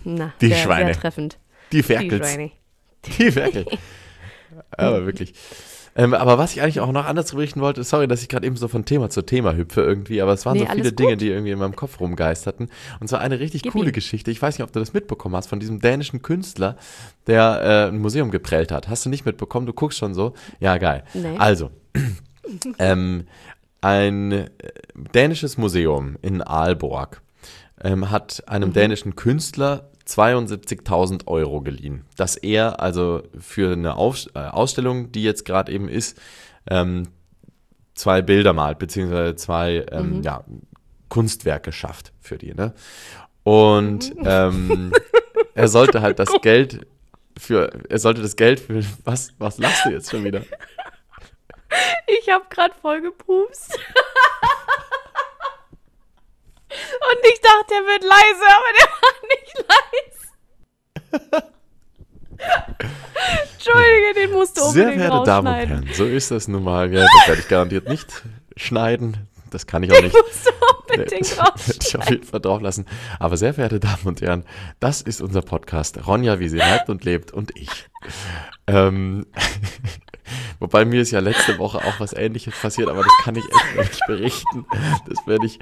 [0.03, 0.93] Na, Die sehr, Schweine.
[0.93, 1.37] Sehr treffend.
[1.71, 2.27] Die Die Ferkels.
[2.33, 2.51] Schweine.
[3.05, 3.65] Die Ferkel.
[4.71, 5.33] aber wirklich.
[5.93, 8.55] Ähm, aber was ich eigentlich auch noch anders berichten wollte, sorry, dass ich gerade eben
[8.55, 11.27] so von Thema zu Thema hüpfe irgendwie, aber es waren Nee, so viele Dinge, die
[11.27, 12.69] irgendwie in meinem Kopf rumgeisterten.
[13.01, 13.93] Und zwar eine richtig Gib coole ihm.
[13.93, 14.31] Geschichte.
[14.31, 16.77] Ich weiß nicht, ob du das mitbekommen hast, von diesem dänischen Künstler,
[17.27, 18.87] der äh, ein Museum geprellt hat.
[18.87, 19.65] Hast du nicht mitbekommen?
[19.65, 20.33] Du guckst schon so.
[20.61, 21.03] Ja, geil.
[21.13, 21.35] Nee.
[21.37, 21.71] Also,
[22.79, 23.27] ähm,
[23.81, 24.49] ein äh,
[25.13, 27.21] dänisches Museum in Aalborg
[27.83, 28.73] ähm, hat einem Mhm.
[28.73, 35.45] dänischen Künstler 72.000 Euro geliehen, dass er also für eine Auf äh, Ausstellung, die jetzt
[35.45, 36.19] gerade eben ist,
[36.69, 37.07] ähm,
[37.95, 40.23] zwei Bilder malt, beziehungsweise zwei ähm, Mhm.
[40.23, 40.43] ja,
[41.09, 42.53] Kunstwerke schafft für die.
[42.53, 42.73] Ne?
[43.43, 44.23] Und Mhm.
[44.25, 44.91] ähm,
[45.55, 46.85] er sollte halt das Geld
[47.37, 50.43] für, er sollte das Geld für, was, was lachst du jetzt schon wieder?
[52.07, 53.73] Ich habe gerade voll gepupst.
[56.69, 59.55] Und ich dachte, er wird leise, aber der war nicht
[61.17, 61.51] leise.
[63.53, 65.53] Entschuldige, den musst du Sehr unbedingt verehrte Damen und.
[65.53, 66.91] Herren, so ist das nun mal.
[66.91, 68.23] Ja, das werde ich garantiert nicht
[68.55, 69.27] schneiden.
[69.51, 70.15] Das kann ich auch nicht.
[70.15, 70.51] Musst du
[70.87, 72.85] unbedingt das werde ich auf jeden Fall drauf lassen.
[73.19, 74.45] Aber sehr verehrte Damen und Herren,
[74.79, 76.07] das ist unser Podcast.
[76.07, 77.89] Ronja, wie sie lebt und lebt und ich.
[78.67, 79.27] Ähm,
[80.61, 83.75] wobei mir ist ja letzte Woche auch was ähnliches passiert, aber das kann ich echt
[83.89, 84.65] nicht berichten.
[85.09, 85.59] Das werde ich,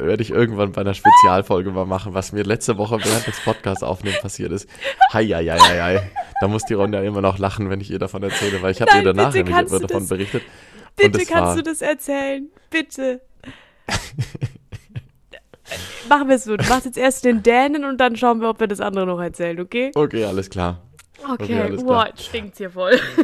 [0.00, 3.84] werde ich irgendwann bei einer Spezialfolge mal machen, was mir letzte Woche während des Podcasts
[3.84, 4.68] aufnehmen passiert ist.
[5.12, 6.10] Hei, hei, hei, hei.
[6.40, 8.90] Da muss die Ronja immer noch lachen, wenn ich ihr davon erzähle, weil ich habe
[8.96, 10.42] ihr danach nämlich davon das- berichtet.
[10.96, 12.48] Bitte kannst war- du das erzählen.
[12.70, 13.20] Bitte.
[16.08, 16.56] Machen wir es so.
[16.56, 19.20] Du machst jetzt erst den Dänen und dann schauen wir, ob wir das andere noch
[19.20, 19.90] erzählen, okay?
[19.94, 20.82] Okay, alles klar.
[21.24, 22.98] Okay, Okay, jetzt stinkt's hier voll.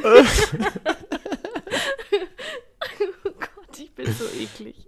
[3.24, 4.86] oh Gott, ich bin so eklig.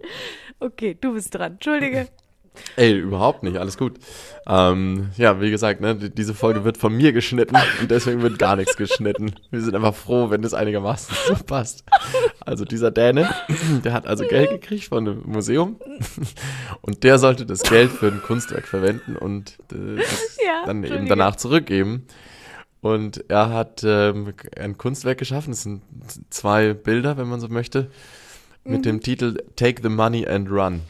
[0.59, 1.53] Okay, du bist dran.
[1.53, 2.07] Entschuldige.
[2.75, 3.99] Ey, überhaupt nicht, alles gut.
[4.47, 8.39] Ähm, ja, wie gesagt, ne, die- diese Folge wird von mir geschnitten und deswegen wird
[8.39, 9.35] gar nichts geschnitten.
[9.51, 11.83] Wir sind einfach froh, wenn das einigermaßen so passt.
[12.43, 13.29] Also dieser Däne,
[13.83, 15.79] der hat also Geld gekriegt von einem Museum
[16.81, 21.05] und der sollte das Geld für ein Kunstwerk verwenden und äh, das Ja, dann eben
[21.07, 22.07] danach zurückgeben.
[22.93, 25.81] Und er hat ähm, ein Kunstwerk geschaffen, das sind
[26.29, 27.89] zwei Bilder, wenn man so möchte,
[28.63, 28.83] mit Mhm.
[28.83, 30.81] dem Titel Take the Money and Run.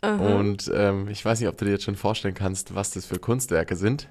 [0.00, 0.16] Aha.
[0.36, 3.18] Und ähm, ich weiß nicht, ob du dir jetzt schon vorstellen kannst, was das für
[3.18, 4.08] Kunstwerke sind.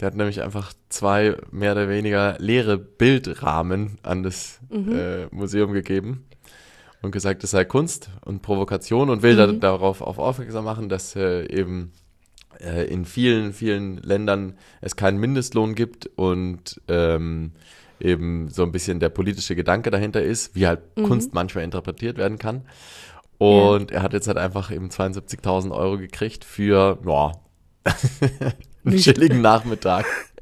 [0.00, 4.92] Der hat nämlich einfach zwei mehr oder weniger leere Bildrahmen an das Mhm.
[4.92, 6.24] äh, Museum gegeben
[7.02, 9.60] und gesagt, es sei Kunst und Provokation und will da, Mhm.
[9.60, 11.92] darauf auf aufmerksam machen, dass äh, eben
[12.60, 17.52] äh, in vielen, vielen Ländern es keinen Mindestlohn gibt und ähm,
[18.00, 21.04] eben so ein bisschen der politische Gedanke dahinter ist, wie halt Mhm.
[21.04, 22.62] Kunst manchmal interpretiert werden kann.
[23.38, 27.32] Und er hat jetzt halt einfach eben 72.000 Euro gekriegt für, ja,
[28.84, 30.06] einen chilligen Nachmittag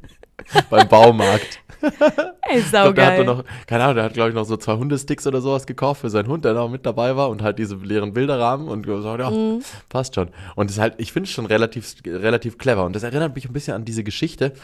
[0.71, 1.61] beim Baumarkt.
[1.83, 3.25] Ey, Ich glaub, der hat saugeil.
[3.25, 6.11] noch, keine Ahnung, der hat glaube ich noch so zwei Hundesticks oder sowas gekauft für
[6.11, 9.31] seinen Hund, der noch mit dabei war und halt diese leeren Bilderrahmen und gesagt, ja,
[9.31, 9.61] Mhm.
[9.89, 10.29] passt schon.
[10.55, 13.47] Und das ist halt, ich finde es schon relativ, relativ clever und das erinnert mich
[13.47, 14.55] ein bisschen an diese Geschichte.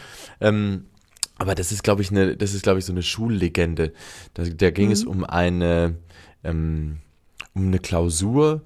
[0.41, 0.85] Ähm,
[1.37, 3.93] aber das ist, glaube ich, eine, das ist, glaube ich, so eine Schullegende.
[4.33, 5.95] Da, da ging es um eine,
[6.43, 6.99] ähm,
[7.53, 8.61] um eine Klausur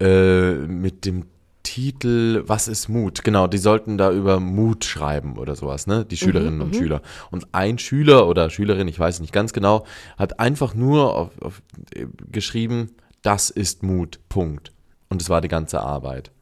[0.00, 1.26] äh, mit dem
[1.62, 3.24] Titel, was ist Mut?
[3.24, 6.04] Genau, die sollten da über Mut schreiben oder sowas, ne?
[6.04, 7.02] Die Schülerinnen und Schüler.
[7.30, 11.62] Und ein Schüler oder Schülerin, ich weiß nicht ganz genau, hat einfach nur auf, auf,
[11.94, 12.90] äh, geschrieben,
[13.22, 14.72] das ist Mut, Punkt.
[15.08, 16.32] Und es war die ganze Arbeit.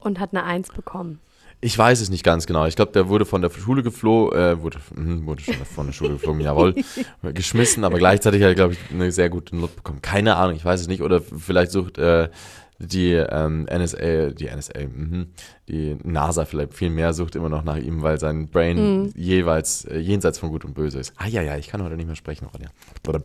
[0.00, 1.20] Und hat eine Eins bekommen.
[1.64, 2.66] Ich weiß es nicht ganz genau.
[2.66, 5.92] Ich glaube, der wurde von der Schule geflogen, äh, wurde, mh, wurde schon von der
[5.92, 6.74] Schule geflogen, jawohl,
[7.22, 10.02] geschmissen, aber gleichzeitig hat er, glaube ich, eine sehr gute Note bekommen.
[10.02, 11.02] Keine Ahnung, ich weiß es nicht.
[11.02, 12.30] Oder vielleicht sucht äh,
[12.82, 15.28] die ähm, NSA, die NSA, mhm,
[15.68, 19.98] die NASA vielleicht viel mehr sucht immer noch nach ihm, weil sein Brain jeweils äh,
[19.98, 21.12] jenseits von Gut und Böse ist.
[21.16, 22.68] Ah ja, ja, ich kann heute nicht mehr sprechen, Ronja.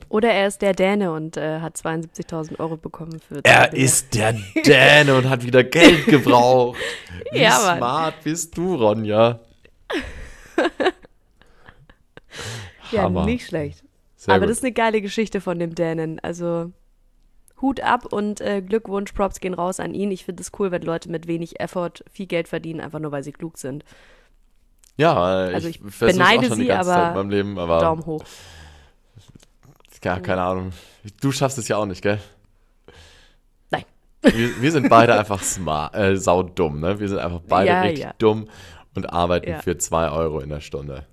[0.10, 3.84] Oder er ist der Däne und äh, hat 72.000 Euro bekommen für er Dinge.
[3.84, 6.78] ist der Däne und hat wieder Geld gebraucht.
[7.32, 9.40] Wie Ja, smart bist du, Ronja?
[12.92, 13.26] Ja, Hammer.
[13.26, 13.84] nicht schlecht.
[14.16, 14.50] Sehr Aber gut.
[14.52, 16.20] das ist eine geile Geschichte von dem Dänen.
[16.22, 16.72] Also
[17.62, 20.12] Hut ab und äh, Glückwunsch, Props gehen raus an ihn.
[20.12, 23.24] Ich finde es cool, wenn Leute mit wenig Effort viel Geld verdienen, einfach nur weil
[23.24, 23.84] sie klug sind.
[24.96, 27.80] Ja, Also ich, ich beneide auch schon die sie, ganze aber Zeit meinem Leben, aber
[27.80, 28.24] Daumen hoch.
[30.04, 30.72] ja, keine Ahnung.
[31.22, 32.20] Du schaffst es ja auch nicht, gell?
[33.72, 33.84] Nein.
[34.22, 37.00] Wir, wir sind beide einfach smart, äh, saudumm, ne?
[37.00, 38.14] Wir sind einfach beide Ja, richtig ja.
[38.18, 38.48] dumm
[38.96, 39.62] und arbeiten Ja.
[39.62, 41.06] für zwei Euro in der Stunde.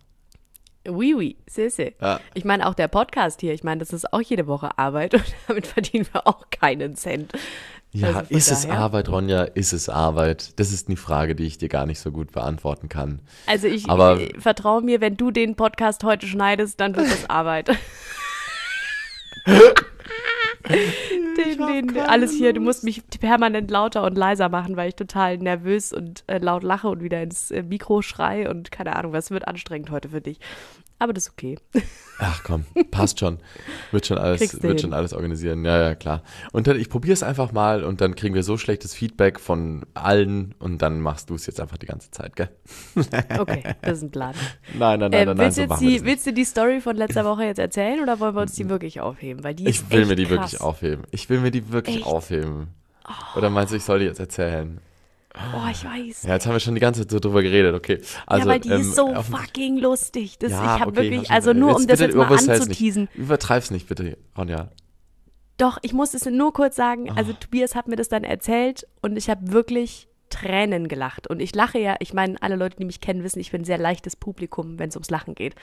[0.88, 1.94] Oui, oui, c'est, c'est.
[2.00, 2.20] Ja.
[2.34, 5.24] Ich meine, auch der Podcast hier, ich meine, das ist auch jede Woche Arbeit und
[5.48, 7.32] damit verdienen wir auch keinen Cent.
[7.92, 9.44] Ja, Also ist es daher- Arbeit, Ronja?
[9.44, 10.58] Ist es Arbeit?
[10.58, 13.20] Das ist eine Frage, die ich dir gar nicht so gut beantworten kann.
[13.46, 17.30] Also ich, Aber- ich vertraue mir, wenn du den Podcast heute schneidest, dann wird das
[17.30, 17.70] Arbeit.
[21.36, 25.38] den, den, alles hier, du musst mich permanent lauter und leiser machen, weil ich total
[25.38, 29.30] nervös und äh, laut lache und wieder ins äh, Mikro schrei und keine Ahnung, was
[29.30, 30.38] wird anstrengend heute für dich.
[31.00, 31.58] Aber das ist okay.
[32.20, 33.38] Ach komm, passt schon.
[33.90, 35.64] Wird schon alles, Kriegst wird schon alles organisieren.
[35.64, 36.22] Ja, ja, klar.
[36.52, 39.84] Und dann, ich probiere es einfach mal und dann kriegen wir so schlechtes Feedback von
[39.94, 42.48] allen und dann machst du es jetzt einfach die ganze Zeit, gell?
[43.38, 44.34] Okay, das ist ein Plan.
[44.78, 46.80] Nein, nein, nein, Ähm, nein, nein, willst, so machen wir die, willst du die Story
[46.80, 49.42] von letzter Woche jetzt erzählen oder wollen wir uns die wirklich aufheben?
[49.42, 50.52] Weil die ist Ich will mir die krass.
[50.52, 51.04] wirklich aufheben.
[51.10, 52.06] Ich will mir die wirklich Echt?
[52.06, 52.68] aufheben.
[53.36, 54.80] Oder meinst du, ich soll die jetzt erzählen?
[55.34, 56.22] Oh, ich weiß.
[56.22, 58.00] Ja, jetzt haben wir schon die ganze Zeit so drüber geredet, okay.
[58.24, 60.38] Also, ja, weil die ähm, ist so fucking lustig.
[60.38, 63.02] Das, Ja, ich habe okay, wirklich, also nur um das jetzt mal anzuteasen.
[63.02, 63.14] Nicht.
[63.16, 64.68] Übertreib's nicht, bitte, Ronja.
[65.56, 67.10] Doch, ich muss es nur kurz sagen.
[67.10, 67.36] Also Ah.
[67.38, 71.26] Tobias hat mir das dann erzählt und ich habe wirklich Tränen gelacht.
[71.28, 73.64] Und ich lache ja, ich meine, alle Leute, die mich kennen, wissen, ich bin ein
[73.64, 75.54] sehr leichtes Publikum, wenn es ums Lachen geht.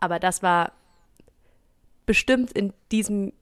[0.00, 0.72] Aber das war
[2.06, 3.32] bestimmt in diesem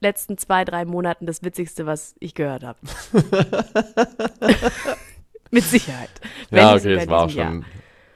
[0.00, 2.78] letzten zwei, drei Monaten das Witzigste, was ich gehört habe.
[5.50, 6.10] Mit Sicherheit.
[6.50, 7.64] Ja, okay, es war auch schon,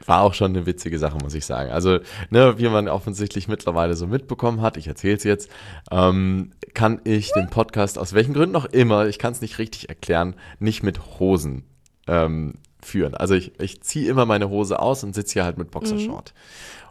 [0.05, 1.71] war auch schon eine witzige Sache, muss ich sagen.
[1.71, 5.51] Also, ne, wie man offensichtlich mittlerweile so mitbekommen hat, ich erzähle es jetzt,
[5.91, 9.89] ähm, kann ich den Podcast aus welchen Gründen auch immer, ich kann es nicht richtig
[9.89, 11.65] erklären, nicht mit Hosen
[12.07, 13.15] ähm, führen.
[13.15, 16.33] Also ich, ich ziehe immer meine Hose aus und sitze hier halt mit Boxershort.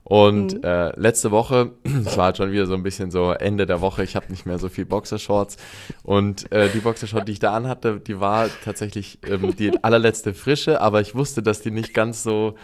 [0.04, 1.72] Und äh, letzte Woche,
[2.04, 4.44] es war halt schon wieder so ein bisschen so Ende der Woche, ich habe nicht
[4.44, 5.56] mehr so viel Boxershorts.
[6.02, 10.80] Und äh, die Boxershort, die ich da anhatte, die war tatsächlich ähm, die allerletzte frische,
[10.80, 12.54] aber ich wusste, dass die nicht ganz so,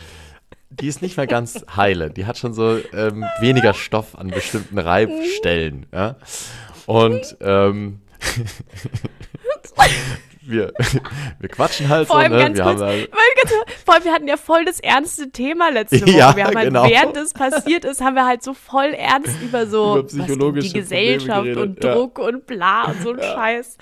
[0.68, 2.10] die ist nicht mehr ganz heile.
[2.10, 5.86] Die hat schon so ähm, weniger Stoff an bestimmten Reibstellen.
[5.92, 6.16] Ja?
[6.84, 8.00] Und ähm,
[10.50, 10.72] wir,
[11.40, 12.38] wir quatschen halt Vor so, allem ne?
[12.38, 13.10] ganz wir kurz, haben halt,
[13.84, 16.10] vor allem, wir hatten ja voll das ernste Thema letzte Woche.
[16.10, 16.88] Ja, wir haben halt, genau.
[16.88, 20.72] während es passiert ist, haben wir halt so voll ernst über so Über was, die
[20.72, 21.94] Gesellschaft und geredet, ja.
[21.94, 23.76] Druck und bla und so ein Scheiß.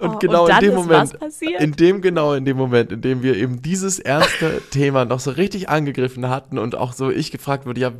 [0.00, 1.60] Und Oh, genau und in dem Moment, was passiert?
[1.60, 5.30] in dem genau in dem Moment, in dem wir eben dieses ernste Thema noch so
[5.30, 7.92] richtig angegriffen hatten und auch so ich gefragt wurde, ja,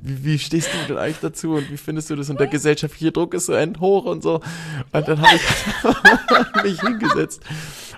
[0.00, 3.12] wie, wie stehst du denn eigentlich dazu und wie findest du das und der gesellschaftliche
[3.12, 4.40] Druck ist so endhoch und so.
[4.92, 7.41] Und dann habe ich mich hingesetzt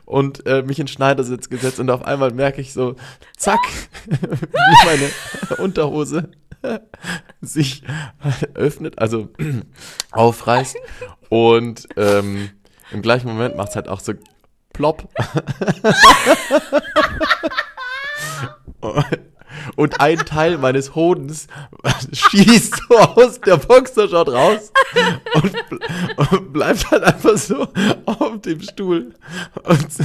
[0.04, 2.96] und äh, mich in Schneidersitz gesetzt und auf einmal merke ich so,
[3.36, 3.60] zack,
[4.06, 5.10] wie meine
[5.58, 6.30] Unterhose
[7.40, 7.82] sich
[8.54, 9.28] öffnet, also
[10.12, 10.76] aufreißt
[11.28, 12.50] und ähm,
[12.90, 14.12] im gleichen Moment macht es halt auch so
[14.72, 15.08] plopp.
[19.76, 21.46] Und ein Teil meines Hodens
[22.12, 24.72] schießt so aus der Boxershot raus
[25.34, 25.54] und,
[26.30, 27.68] und bleibt halt einfach so
[28.06, 29.14] auf dem Stuhl.
[29.62, 29.88] Und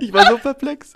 [0.00, 0.94] ich war so perplex.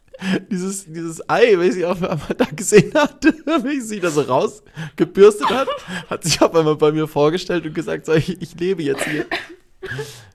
[0.51, 5.51] Dieses, dieses Ei, welches ich auf einmal da gesehen hatte, welches sich da so rausgebürstet
[5.51, 5.69] hat,
[6.09, 9.27] hat sich auf einmal bei mir vorgestellt und gesagt, so, ich, ich lebe jetzt hier.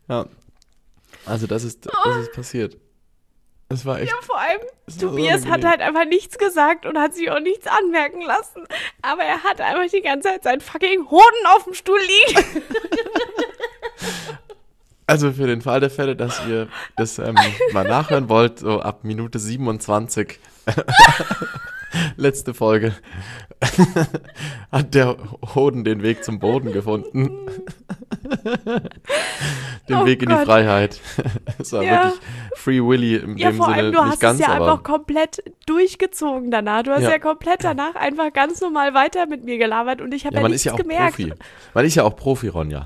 [0.08, 0.28] Ja.
[1.26, 2.78] Also das ist, das ist passiert.
[3.72, 4.12] Das war echt.
[4.12, 4.60] Ja, vor allem,
[5.00, 8.68] Tobias hat halt einfach nichts gesagt und hat sich auch nichts anmerken lassen.
[9.02, 12.64] Aber er hat einfach die ganze Zeit seinen fucking Hoden auf dem Stuhl liegen.
[15.08, 17.36] Also für den Fall der Fälle, dass ihr das ähm,
[17.74, 20.40] mal nachhören wollt, so ab Minute 27,
[22.18, 22.94] letzte Folge,
[24.72, 25.18] hat der
[25.56, 27.30] Hoden den Weg zum Boden gefunden.
[29.90, 30.36] den Oh Weg in die.
[30.36, 31.00] Freiheit.
[31.60, 32.04] Es war Ja.
[32.06, 32.20] wirklich
[32.56, 34.72] Free Willy in Ja, dem vor Sinne allem, du nicht hast ganz, es ja aber
[34.72, 36.84] einfach komplett durchgezogen danach.
[36.84, 37.20] Du hast ja, Ja.
[37.20, 40.52] komplett danach einfach ganz normal weiter mit mir gelabert und ich habe ja, ja, man
[40.52, 41.16] nichts ist ja auch gemerkt.
[41.18, 41.34] Profi.
[41.74, 42.86] Man ist ja auch Profi, Ronja.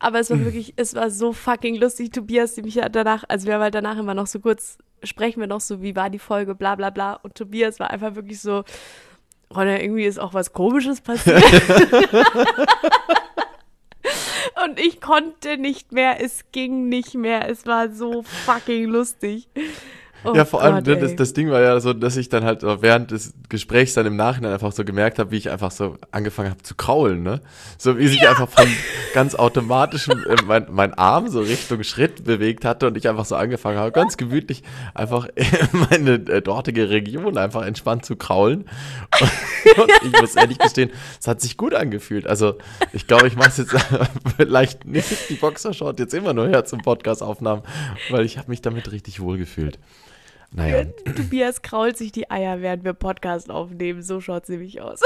[0.00, 2.10] Aber es war wirklich, es war so fucking lustig.
[2.10, 5.40] Tobias, die mich ja danach, also wir haben halt danach immer noch so kurz, sprechen
[5.40, 7.14] wir noch so, wie war die Folge, bla bla bla.
[7.14, 8.64] Und Tobias war einfach wirklich so,
[9.54, 11.42] Ronja, irgendwie ist auch was Komisches passiert.
[14.64, 17.48] Und ich konnte nicht mehr, es ging nicht mehr.
[17.48, 19.48] Es war so fucking lustig.
[20.24, 22.44] Oh ja, vor allem, Gott, ne, das, das Ding war ja so, dass ich dann
[22.44, 25.96] halt während des Gesprächs dann im Nachhinein einfach so gemerkt habe, wie ich einfach so
[26.10, 27.40] angefangen habe zu kraulen, ne?
[27.78, 28.66] So wie sich einfach von
[29.14, 30.14] ganz automatisch äh,
[30.46, 34.16] mein, mein Arm so Richtung Schritt bewegt hatte und ich einfach so angefangen habe, ganz
[34.16, 34.62] gemütlich
[34.94, 35.28] einfach
[35.90, 38.66] meine äh, dortige Region einfach entspannt zu kraulen.
[39.20, 42.26] Und, und ich muss ehrlich gestehen, es hat sich gut angefühlt.
[42.26, 42.56] Also
[42.92, 43.74] ich glaube, ich mache jetzt
[44.36, 47.62] vielleicht nicht die Boxershort jetzt immer nur her zum Podcast-Aufnahmen,
[48.10, 49.78] weil ich habe mich damit richtig wohl gefühlt.
[50.52, 50.84] Naja,
[51.16, 54.02] Tobias krault sich die Eier, während wir Podcast aufnehmen.
[54.02, 55.00] So schaut's nämlich aus.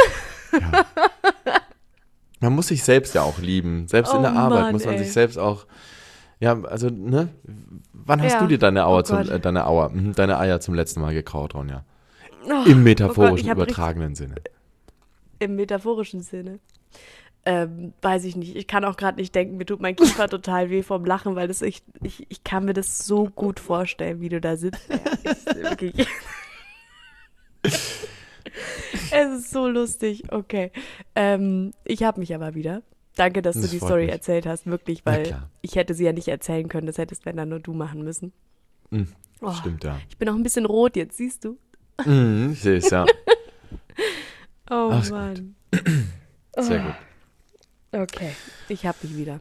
[2.41, 3.87] man muss sich selbst ja auch lieben.
[3.89, 5.01] Selbst Oh in der Arbeit Mann, muss man ey.
[5.05, 5.67] sich selbst auch.
[6.41, 7.29] Ja, also, ne?
[7.93, 8.41] Wann hast Ja.
[8.41, 9.29] du dir deine, Auer Oh zum, Gott.
[9.29, 11.85] äh, deine, Auer, mhm, deine Eier zum letzten Mal gekraut, Ronja?
[12.47, 14.35] Oh, Im metaphorischen, hab richtig- übertragenen Sinne.
[15.39, 16.59] Im metaphorischen Sinne.
[17.47, 18.57] Ähm, weiß ich nicht.
[18.57, 21.47] Ich kann auch gerade nicht denken, mir tut mein Kiefer total weh vom Lachen, weil
[21.49, 24.89] das ich, ich, ich kann mir das so gut vorstellen, wie du da sitzt.
[24.89, 26.07] Ja, ist wirklich.
[29.11, 30.25] es ist so lustig.
[30.33, 30.71] Okay.
[31.15, 32.83] Ähm, ich habe mich aber wieder.
[33.17, 34.13] Danke, dass Das du die Story mich.
[34.13, 36.87] erzählt hast, wirklich, weil ich hätte sie ja nicht erzählen können.
[36.87, 38.33] Das hättest wenn dann nur du machen müssen.
[38.91, 39.09] Mhm,
[39.41, 39.99] Oh, Stimmt, ja.
[40.09, 41.59] Ich bin auch ein bisschen rot jetzt, siehst du?
[42.07, 43.05] Mhm, ich sehe es, ja.
[44.71, 45.55] Oh Ach, Mann.
[46.59, 46.95] Sehr gut.
[48.03, 48.33] Okay,
[48.69, 49.41] ich habe mich wieder.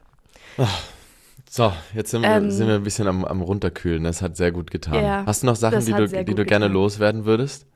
[1.50, 4.04] So, jetzt sind wir, Ähm, sind wir ein bisschen am, am runterkühlen.
[4.04, 5.04] Das hat sehr gut getan.
[5.04, 6.72] Ja, Hast du noch Sachen, die du, die du gerne getan.
[6.72, 7.66] loswerden würdest?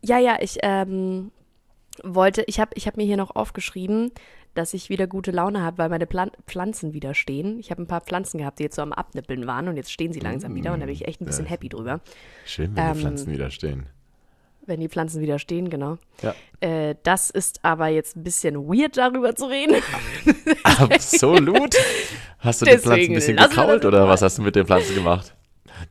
[0.00, 1.30] Ja, ja, ich ähm,
[2.02, 4.10] wollte, ich habe ich hab mir hier noch aufgeschrieben,
[4.54, 7.58] dass ich wieder gute Laune habe, weil meine Plan Pflanzen wieder stehen.
[7.60, 10.12] Ich habe ein paar Pflanzen gehabt, die jetzt so am Abnippeln waren und jetzt stehen
[10.12, 11.50] sie langsam wieder und da bin ich echt ein bisschen ja.
[11.52, 12.00] happy drüber.
[12.44, 13.86] Schön, wenn die Ähm, Pflanzen wieder stehen.
[14.64, 15.98] Wenn die Pflanzen wieder stehen, genau.
[16.22, 16.34] Ja.
[16.60, 19.82] Äh, das ist aber jetzt ein bisschen weird, darüber zu reden.
[20.62, 21.74] Absolut.
[22.38, 24.94] Hast du die Pflanzen ein Deswegen bisschen das oder was hast du mit den Pflanzen
[24.94, 25.34] gemacht?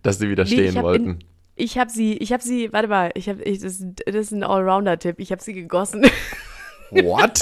[0.04, 1.10] Dass die wieder Nee, stehen ich hab wollten.
[1.10, 1.24] In,
[1.56, 5.16] ich habe sie, ich habe sie, warte mal, ich habe, das, das ist ein Allrounder-Tipp.
[5.20, 6.06] Ich habe sie gegossen.
[6.92, 7.42] What?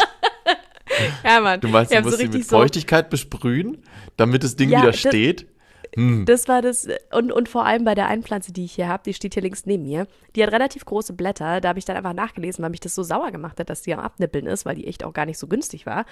[1.23, 1.59] ja, Mann.
[1.61, 3.83] Du meinst, ich du musst so sie mit richtig so, Feuchtigkeit besprühen,
[4.17, 5.47] damit das Ding Ja, wieder das- steht?
[5.95, 6.25] Hm.
[6.25, 9.03] Das war das, und, und vor allem bei der einen Pflanze, die ich hier habe,
[9.05, 11.61] die steht hier links neben mir, die hat relativ große Blätter.
[11.61, 13.93] Da habe ich dann einfach nachgelesen, weil mich das so sauer gemacht hat, dass die
[13.93, 16.05] am Abnippeln ist, weil die echt auch gar nicht so günstig war.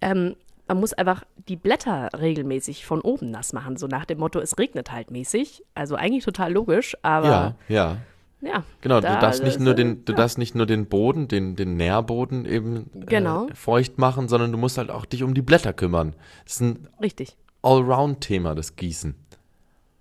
[0.00, 0.36] Ähm,
[0.68, 4.58] man muss einfach die Blätter regelmäßig von oben nass machen, so nach dem Motto, es
[4.58, 5.62] regnet halt mäßig.
[5.74, 7.96] Also eigentlich total logisch, aber Ja, ja.
[8.40, 8.64] ja.
[8.80, 11.54] Genau, da- du darfst nicht nur äh, den, du darfst nicht nur den Boden, den,
[11.54, 13.46] den Nährboden eben Genau.
[13.46, 16.14] äh, feucht machen, sondern du musst halt auch dich um die Blätter kümmern.
[16.60, 17.36] Ein Richtig.
[17.66, 19.14] Allround-Thema, das Gießen.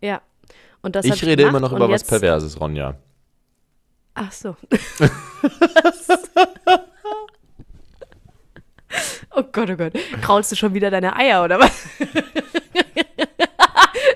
[0.02, 0.22] Ja.
[0.82, 2.96] Und das Ich rede immer gemacht noch über was Perverses, Ronja.
[4.14, 4.56] Ach so.
[9.36, 9.94] oh Gott, oh Gott.
[10.22, 11.72] Kraulst du schon wieder deine Eier, oder was?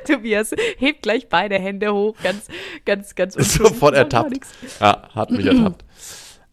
[0.06, 2.48] Tobias hebt gleich beide Hände hoch, ganz,
[2.86, 3.74] ganz, ganz unschuldig.
[3.74, 4.40] Sofort ertappt.
[4.80, 5.84] Ja, hat mich ertappt.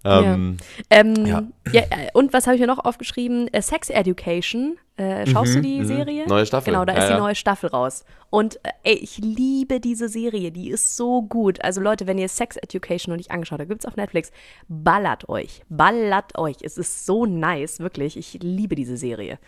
[0.06, 0.56] Ähm,
[0.90, 1.42] Ähm, Ja.
[1.72, 1.82] ja.
[1.82, 3.48] äh, und was habe ich mir noch aufgeschrieben?
[3.52, 4.76] Äh, Sex Education.
[4.96, 5.84] Äh, schaust du die mhm.
[5.84, 6.26] Serie?
[6.26, 6.72] Neue Staffel.
[6.72, 7.18] Genau, da Ja, ist die ja.
[7.18, 8.04] neue Staffel raus.
[8.30, 10.50] Und äh, ey, ich liebe diese Serie.
[10.52, 11.62] Die ist so gut.
[11.62, 14.30] Also Leute, wenn ihr Sex Education noch nicht angeschaut habt, gibt's auf Netflix.
[14.68, 15.62] Ballert euch.
[15.68, 16.56] Ballert euch.
[16.62, 18.16] Es ist so nice, wirklich.
[18.16, 19.38] Ich liebe diese Serie.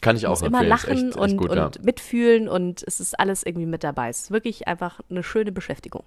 [0.00, 1.70] kann ich auch immer lachen echt, echt und, gut, und ja.
[1.82, 4.08] mitfühlen und es ist alles irgendwie mit dabei.
[4.08, 6.04] Es ist wirklich einfach eine schöne Beschäftigung.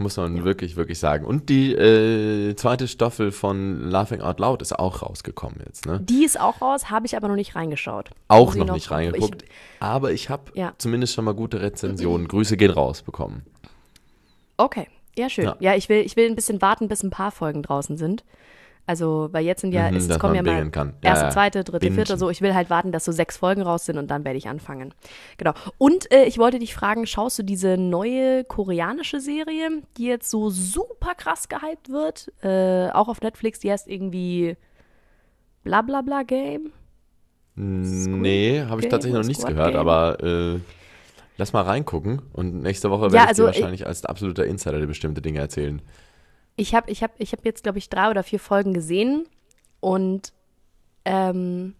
[0.00, 1.26] Muss man wirklich, wirklich sagen.
[1.26, 6.00] Und die äh, zweite Staffel von Laughing Out Loud ist auch rausgekommen jetzt, ne?
[6.00, 8.08] Die ist auch raus, habe ich aber noch nicht reingeschaut.
[8.28, 9.44] Auch ich noch nicht reingeguckt.
[9.78, 10.72] aber ich habe Ja.
[10.78, 12.28] zumindest schon mal gute Rezensionen.
[12.28, 13.42] Grüße gehen raus bekommen.
[14.56, 14.86] Okay,
[15.18, 15.44] ja, schön.
[15.44, 15.56] Ja.
[15.60, 18.24] Ja, ich, will, ich will ein bisschen warten, bis ein paar Folgen draußen sind.
[18.86, 20.94] Also, weil jetzt sind ja, Mhm, es kommen ja mal kann.
[21.00, 21.30] Erste, ja.
[21.30, 21.94] zweite, dritte, Bingen.
[21.94, 22.28] vierte, so.
[22.28, 24.92] Ich will halt warten, dass so sechs Folgen raus sind und dann werde ich anfangen.
[25.38, 25.52] Genau.
[25.78, 30.50] Und äh, ich wollte dich fragen, schaust du diese neue koreanische Serie, die jetzt so
[30.50, 32.32] super krass gehypt wird?
[32.42, 34.56] Äh, auch auf Netflix, die heißt irgendwie
[35.62, 36.72] Blablabla Game?
[37.54, 39.80] Nee, habe ich tatsächlich noch nichts Squad gehört, Game?
[39.80, 40.58] aber äh,
[41.36, 44.46] lass mal reingucken und nächste Woche werde Ja, ich also dir ich- wahrscheinlich als absoluter
[44.46, 45.82] Insider dir bestimmte Dinge erzählen.
[46.60, 49.26] Ich habe ich hab, ich hab jetzt, glaube ich, drei oder vier Folgen gesehen
[49.80, 50.34] und
[51.06, 51.74] ähm,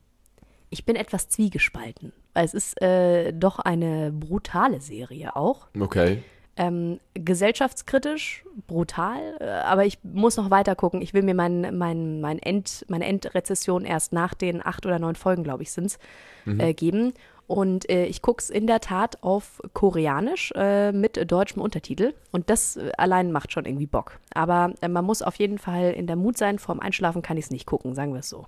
[0.71, 5.69] ich bin etwas zwiegespalten, weil es ist äh, doch eine brutale Serie auch.
[5.79, 6.23] Okay.
[6.57, 11.03] Ähm, gesellschaftskritisch, brutal, äh, aber ich muss noch weiter gucken.
[11.03, 15.15] Ich will mir mein, mein, mein End, meine Endrezession erst nach den acht oder neun
[15.15, 15.99] Folgen, glaube ich, sind es,
[16.47, 17.13] äh, geben.
[17.51, 22.15] Und äh, ich gucke es in der Tat auf Koreanisch äh, mit deutschem Untertitel.
[22.31, 24.21] Und das äh, allein macht schon irgendwie Bock.
[24.33, 26.61] Aber äh, man muss auf jeden Fall in der Mut sein.
[26.61, 28.47] Vorm Einschlafen kann ich es nicht gucken, sagen wir es so.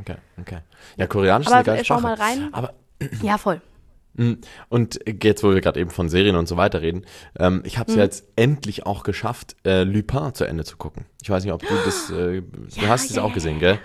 [0.00, 0.60] Okay, okay.
[0.96, 2.16] Ja, Koreanisch ist Aber eine geile äh, schau Sprache.
[2.18, 2.48] mal rein.
[2.52, 2.72] Aber
[3.22, 3.60] Ja, voll.
[4.14, 4.36] Mm,
[4.70, 7.04] Und jetzt, wo wir gerade eben von Serien und so weiter reden,
[7.38, 11.04] ähm, ich habe es ja jetzt endlich auch geschafft, äh, Lupin zu Ende zu gucken.
[11.20, 13.78] Ich weiß nicht, ob du das, äh, du hast es ja, auch ja, gesehen, gell?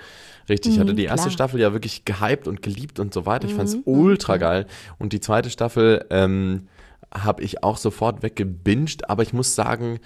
[0.50, 1.28] Richtig, ich hatte Mhm, die erste klar.
[1.30, 3.46] Mhm, Staffel ja wirklich gehypt und geliebt und so weiter.
[3.48, 4.66] Ich fand es ultra geil.
[5.00, 6.68] Und die zweite Staffel ähm,
[7.14, 10.00] habe ich auch sofort weggebinged, aber ich muss sagen,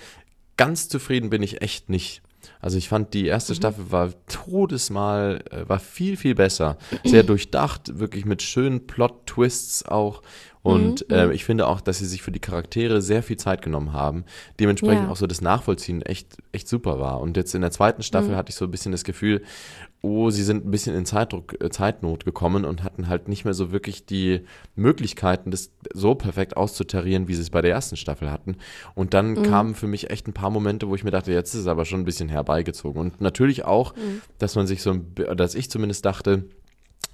[0.58, 2.22] ganz zufrieden bin ich echt nicht.
[2.62, 3.28] Also ich fand die Mhm.
[3.30, 6.78] erste Staffel war todesmal, äh, war viel, viel besser.
[7.04, 10.22] Sehr durchdacht, wirklich mit schönen Plot-Twists auch.
[10.64, 13.62] Und Mhm, äh, ich finde auch, dass sie sich für die Charaktere sehr viel Zeit
[13.62, 14.26] genommen haben.
[14.60, 15.10] Dementsprechend Ja.
[15.12, 17.22] auch so das Nachvollziehen echt, echt super war.
[17.22, 18.36] Und jetzt in der zweiten Staffel Mhm.
[18.36, 19.44] hatte ich so ein bisschen das Gefühl,
[20.08, 23.54] oh, sie sind ein bisschen in Zeitdruck, äh, Zeitnot gekommen und hatten halt nicht mehr
[23.54, 24.42] so wirklich die
[24.76, 28.56] Möglichkeiten, das so perfekt auszutarieren, wie sie es bei der ersten Staffel hatten.
[28.96, 29.44] Und dann Mhm.
[29.44, 31.86] kamen für mich echt ein paar Momente, wo ich mir dachte, jetzt ist es aber
[31.86, 33.00] schon ein bisschen herbeigezogen.
[33.02, 34.22] Und natürlich auch, Mhm.
[34.38, 36.46] dass man sich so, dass ich zumindest dachte,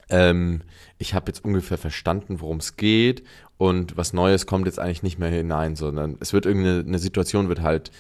[0.10, 0.62] ähm,
[0.98, 3.24] ich habe jetzt ungefähr verstanden, worum es geht
[3.58, 7.48] und was Neues kommt jetzt eigentlich nicht mehr hinein, sondern es wird irgendeine eine Situation
[7.50, 7.92] wird halt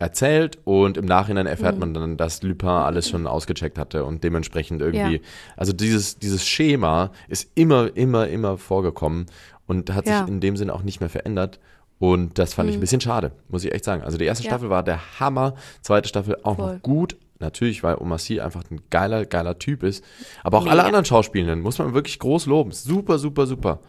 [0.00, 4.82] erzählt und im Nachhinein erfährt man dann, dass Lupin alles schon ausgecheckt hatte und dementsprechend
[4.82, 5.20] irgendwie, Ja.
[5.56, 9.26] also dieses, dieses Schema ist immer, immer, immer vorgekommen
[9.66, 10.20] und hat Ja.
[10.20, 11.58] sich in dem Sinne auch nicht mehr verändert.
[12.00, 14.02] Und das fand ich ein bisschen schade, muss ich echt sagen.
[14.02, 14.50] Also die erste Ja.
[14.50, 16.74] Staffel war der Hammer, zweite Staffel auch Voll.
[16.74, 17.16] noch gut.
[17.38, 20.04] Natürlich, weil Omar Sy einfach ein geiler, geiler Typ ist.
[20.42, 20.86] Aber auch alle Mega.
[20.86, 22.72] anderen Schauspielenden muss man wirklich groß loben.
[22.72, 23.80] Super, super, super.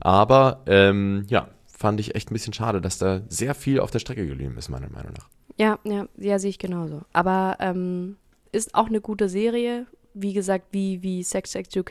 [0.00, 3.98] Aber ähm, ja, fand ich echt ein bisschen schade, dass da sehr viel auf der
[4.00, 5.28] Strecke geblieben ist, meiner Meinung nach.
[5.60, 7.02] Ja, ja, ja, sehe ich genauso.
[7.12, 8.16] Aber ähm,
[8.50, 9.86] ist auch eine gute Serie.
[10.14, 11.84] Wie gesagt, wie, wie Sex Education.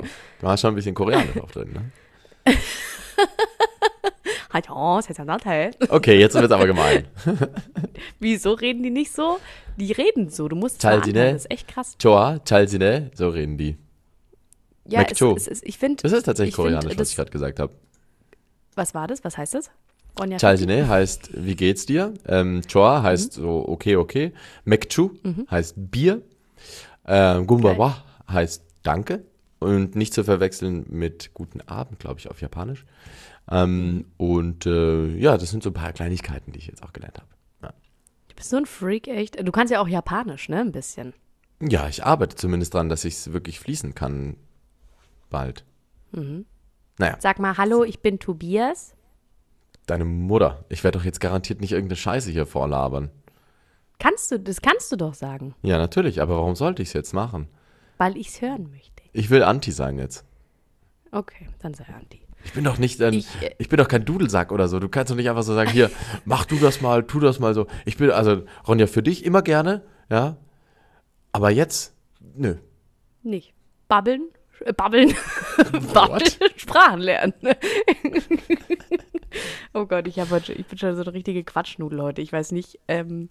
[0.00, 0.08] Tja.
[0.40, 2.54] Du hast schon ein bisschen Koreanisch auch drin, ne?
[5.90, 7.08] Okay, jetzt wird es aber gemein.
[8.20, 9.38] Wieso reden die nicht so?
[9.76, 10.46] Die reden so.
[10.48, 11.32] Du musst es ne?
[11.32, 11.96] Das ist echt krass.
[12.00, 13.76] Choa, Chalsine, so reden die.
[14.86, 16.02] Ja, es, es, es, ich finde.
[16.04, 17.72] Das ist tatsächlich ich find, koreanisch, was das- ich gerade gesagt habe.
[18.76, 19.24] Was war das?
[19.24, 19.70] Was heißt das?
[20.18, 22.14] Ronja heißt, wie geht's dir?
[22.26, 23.42] Ähm, Choa heißt Mhm.
[23.42, 24.32] so, okay, okay.
[24.64, 25.10] Mekchu
[25.50, 26.22] heißt Bier.
[27.06, 29.24] Ähm, Gumbawa heißt Danke.
[29.60, 32.84] Und nicht zu verwechseln mit Guten Abend, glaube ich, auf Japanisch.
[33.50, 37.16] Ähm, und äh, ja, das sind so ein paar Kleinigkeiten, die ich jetzt auch gelernt
[37.18, 37.28] habe.
[37.62, 37.68] Ja.
[38.28, 39.40] Du bist so ein Freak, echt.
[39.44, 40.60] Du kannst ja auch Japanisch, ne?
[40.60, 41.12] Ein bisschen.
[41.60, 44.36] Ja, ich arbeite zumindest dran, dass ich es wirklich fließen kann.
[45.30, 45.64] Bald.
[46.12, 46.44] Mhm.
[46.98, 48.94] Naja, Sag mal, hallo, ich bin Tobias.
[49.90, 50.64] Deine Mutter.
[50.68, 53.10] Ich werde doch jetzt garantiert nicht irgendeine Scheiße hier vorlabern.
[53.98, 57.12] Kannst du, das kannst du doch sagen, Ja, natürlich, aber warum sollte ich es jetzt
[57.14, 57.48] machen?
[58.00, 59.02] weil ich es hören möchte.
[59.12, 60.24] Ich will Anti sein jetzt.
[61.10, 62.20] Okay, dann sei Anti.
[62.44, 63.26] Ich bin doch nicht ein, ich,
[63.58, 64.78] Ich, äh, bin doch kein Dudelsack oder so.
[64.78, 65.90] Du kannst doch nicht einfach so sagen, hier,
[66.24, 67.66] mach du das mal, tu das mal so.
[67.86, 70.36] Ich bin, also, Ronja, für dich immer gerne, ja.
[71.32, 71.92] Aber jetzt,
[72.36, 72.54] nö.
[73.24, 73.52] Nicht.
[73.88, 74.28] Babbeln?
[74.64, 75.12] Äh, Babbeln.
[75.92, 76.30] Babbeln.
[76.56, 77.34] Sprachen lernen.
[79.74, 82.22] oh Gott, ich, heute, ich bin schon so eine richtige Quatschnudel heute.
[82.22, 83.28] Ich weiß nicht, ähm,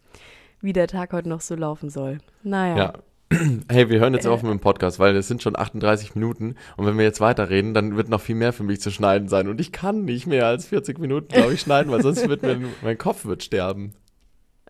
[0.62, 2.20] wie der Tag heute noch so laufen soll.
[2.44, 2.78] Naja.
[2.78, 2.94] Ja.
[3.70, 4.30] Hey, wir hören jetzt Äh.
[4.30, 7.74] auf mit dem Podcast, weil es sind schon 38 Minuten und wenn wir jetzt weiterreden,
[7.74, 10.46] dann wird noch viel mehr für mich zu schneiden sein und ich kann nicht mehr
[10.46, 13.94] als 40 Minuten, glaube ich, schneiden, weil sonst wird mir, mein Kopf wird sterben.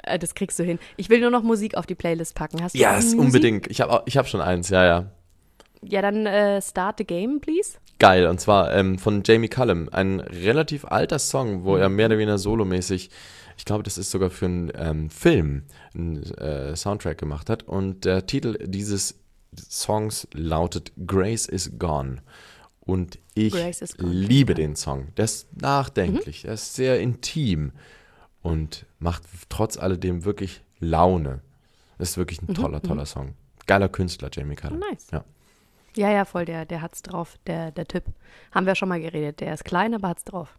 [0.01, 0.79] Äh, Das kriegst du hin.
[0.95, 2.63] Ich will nur noch Musik auf die Playlist packen.
[2.63, 3.19] Hast du Ja, Musik?
[3.19, 3.67] unbedingt.
[3.67, 5.11] Ich habe ich hab schon eins, ja, ja.
[5.83, 7.77] Ja, dann äh, start the game, please.
[7.99, 9.89] Geil, und zwar ähm, von Jamie Cullum.
[9.91, 13.09] Ein relativ alter Song, wo er mehr oder weniger solomäßig,
[13.57, 15.63] ich glaube, das ist sogar für einen ähm, Film,
[15.95, 17.63] einen äh, Soundtrack gemacht hat.
[17.63, 19.19] Und der Titel dieses
[19.69, 22.17] Songs lautet Grace is Gone.
[22.81, 25.07] Und ich Gone, liebe den Song.
[25.17, 27.71] Der ist nachdenklich, der ist sehr intim
[28.41, 31.41] und macht trotz alledem wirklich Laune.
[31.97, 33.33] Das ist wirklich ein toller, toller Song.
[33.65, 34.81] Geiler Künstler, Jamie Cullum.
[34.81, 35.07] Oh, nice.
[35.11, 35.25] Ja.
[35.97, 38.03] Ja, ja, voll, der, der hat's drauf, der, der Typ.
[38.53, 39.39] Haben wir schon mal geredet.
[39.41, 40.57] Der ist klein, aber hat's drauf.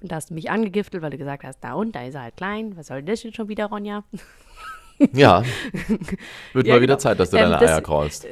[0.00, 2.22] Und da hast du mich angegiftelt, weil du gesagt hast, da und da ist er
[2.22, 2.76] halt klein.
[2.76, 4.04] Was soll das jetzt schon wieder, Ronja?
[5.12, 5.42] Ja.
[6.52, 6.96] Wird Ja, mal wieder genau.
[6.96, 8.26] Zeit, dass du Ähm, deine das- Eier kraulst.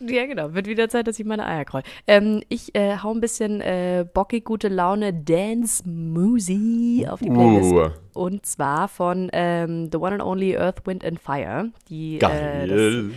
[0.00, 0.52] Ja, genau.
[0.54, 1.82] Wird wieder Zeit, dass ich meine Eier kreul.
[2.08, 7.72] Ähm, ich äh, hau ein bisschen äh, bockig gute Laune Dance Musi auf die Playlist.
[7.72, 11.70] Uh, Und zwar von ähm, The One and Only Earth, Wind and Fire.
[11.88, 13.10] Die, Äh, das, geil.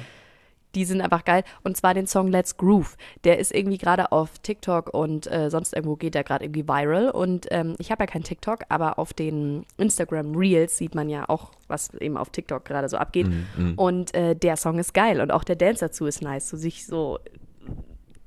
[0.77, 1.43] Die sind einfach geil.
[1.63, 2.95] Und zwar den Song Let's Groove.
[3.23, 7.09] Der ist irgendwie gerade auf TikTok und äh, sonst irgendwo geht der gerade irgendwie viral.
[7.09, 11.27] Und ähm, ich habe ja kein TikTok, aber auf den Instagram Reels sieht man ja
[11.27, 13.27] auch, was eben auf TikTok gerade so abgeht.
[13.75, 16.49] Und äh, der Song ist geil und auch der Dance dazu ist nice.
[16.49, 17.19] So sich so,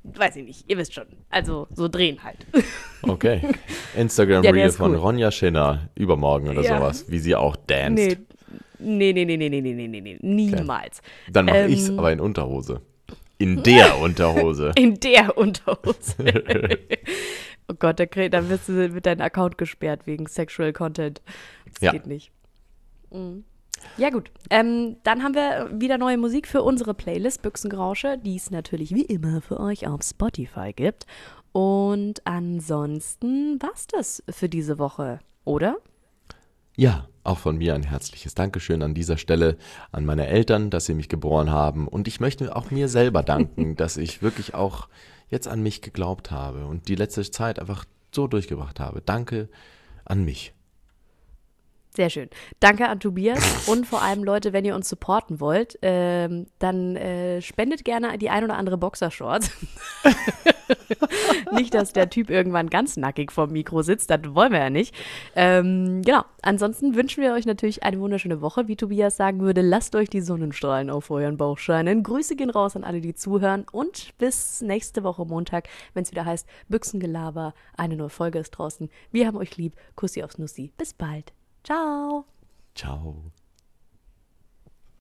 [0.02, 1.06] weiß ich nicht, ihr wisst schon.
[1.30, 2.38] Also so drehen halt.
[3.02, 3.40] Okay.
[3.96, 4.98] Instagram Ja, Reel von cool.
[4.98, 6.76] Ronja Schinner übermorgen oder Ja.
[6.76, 7.94] sowas, wie sie auch danced.
[8.18, 8.18] nee.
[8.80, 11.00] Nee, nee, nee, nee, nee, nee, nee, nee, nee, niemals.
[11.30, 11.72] Dann mache Ähm.
[11.72, 12.80] ich's aber in Unterhose.
[13.38, 14.72] In der Unterhose.
[14.76, 16.14] In der Unterhose.
[17.68, 21.22] oh Gott, da, krieg- da wirst du, wird dein Account gesperrt wegen Sexual Content.
[21.72, 21.92] Das Ja.
[21.92, 22.32] geht nicht.
[23.10, 23.44] Mhm.
[23.96, 28.50] Ja gut, ähm, dann haben wir wieder neue Musik für unsere Playlist Büchsengerausche, die es
[28.50, 31.06] natürlich wie immer für euch auf Spotify gibt.
[31.52, 35.78] Und ansonsten war's das für diese Woche, oder?
[36.76, 39.56] Ja, auch von mir ein herzliches Dankeschön an dieser Stelle
[39.92, 41.86] an meine Eltern, dass sie mich geboren haben.
[41.86, 44.88] Und ich möchte auch mir selber danken, dass ich wirklich auch
[45.28, 49.02] jetzt an mich geglaubt habe und die letzte Zeit einfach so durchgebracht habe.
[49.02, 49.48] Danke
[50.04, 50.52] an mich.
[51.92, 52.30] Sehr schön.
[52.60, 57.42] Danke an Tobias und vor allem Leute, wenn ihr uns supporten wollt, ähm, dann äh,
[57.42, 59.50] spendet gerne die ein oder andere Boxershorts.
[61.52, 64.94] nicht, dass der Typ irgendwann ganz nackig vorm Mikro sitzt, das wollen wir ja nicht.
[65.34, 66.22] Ähm, genau.
[66.42, 68.68] Ansonsten wünschen wir euch natürlich eine wunderschöne Woche.
[68.68, 72.04] Wie Tobias sagen würde, lasst euch die Sonnenstrahlen auf euren Bauch scheinen.
[72.04, 76.24] Grüße gehen raus an alle, die zuhören und bis nächste Woche Montag, wenn es wieder
[76.24, 77.52] heißt Büchsengelaber.
[77.76, 78.88] Eine neue Folge ist draußen.
[79.10, 79.74] Wir haben euch lieb.
[79.96, 80.72] Kussi aufs Nussi.
[80.78, 81.32] Bis bald.
[81.62, 82.24] 早，
[82.74, 83.14] 早。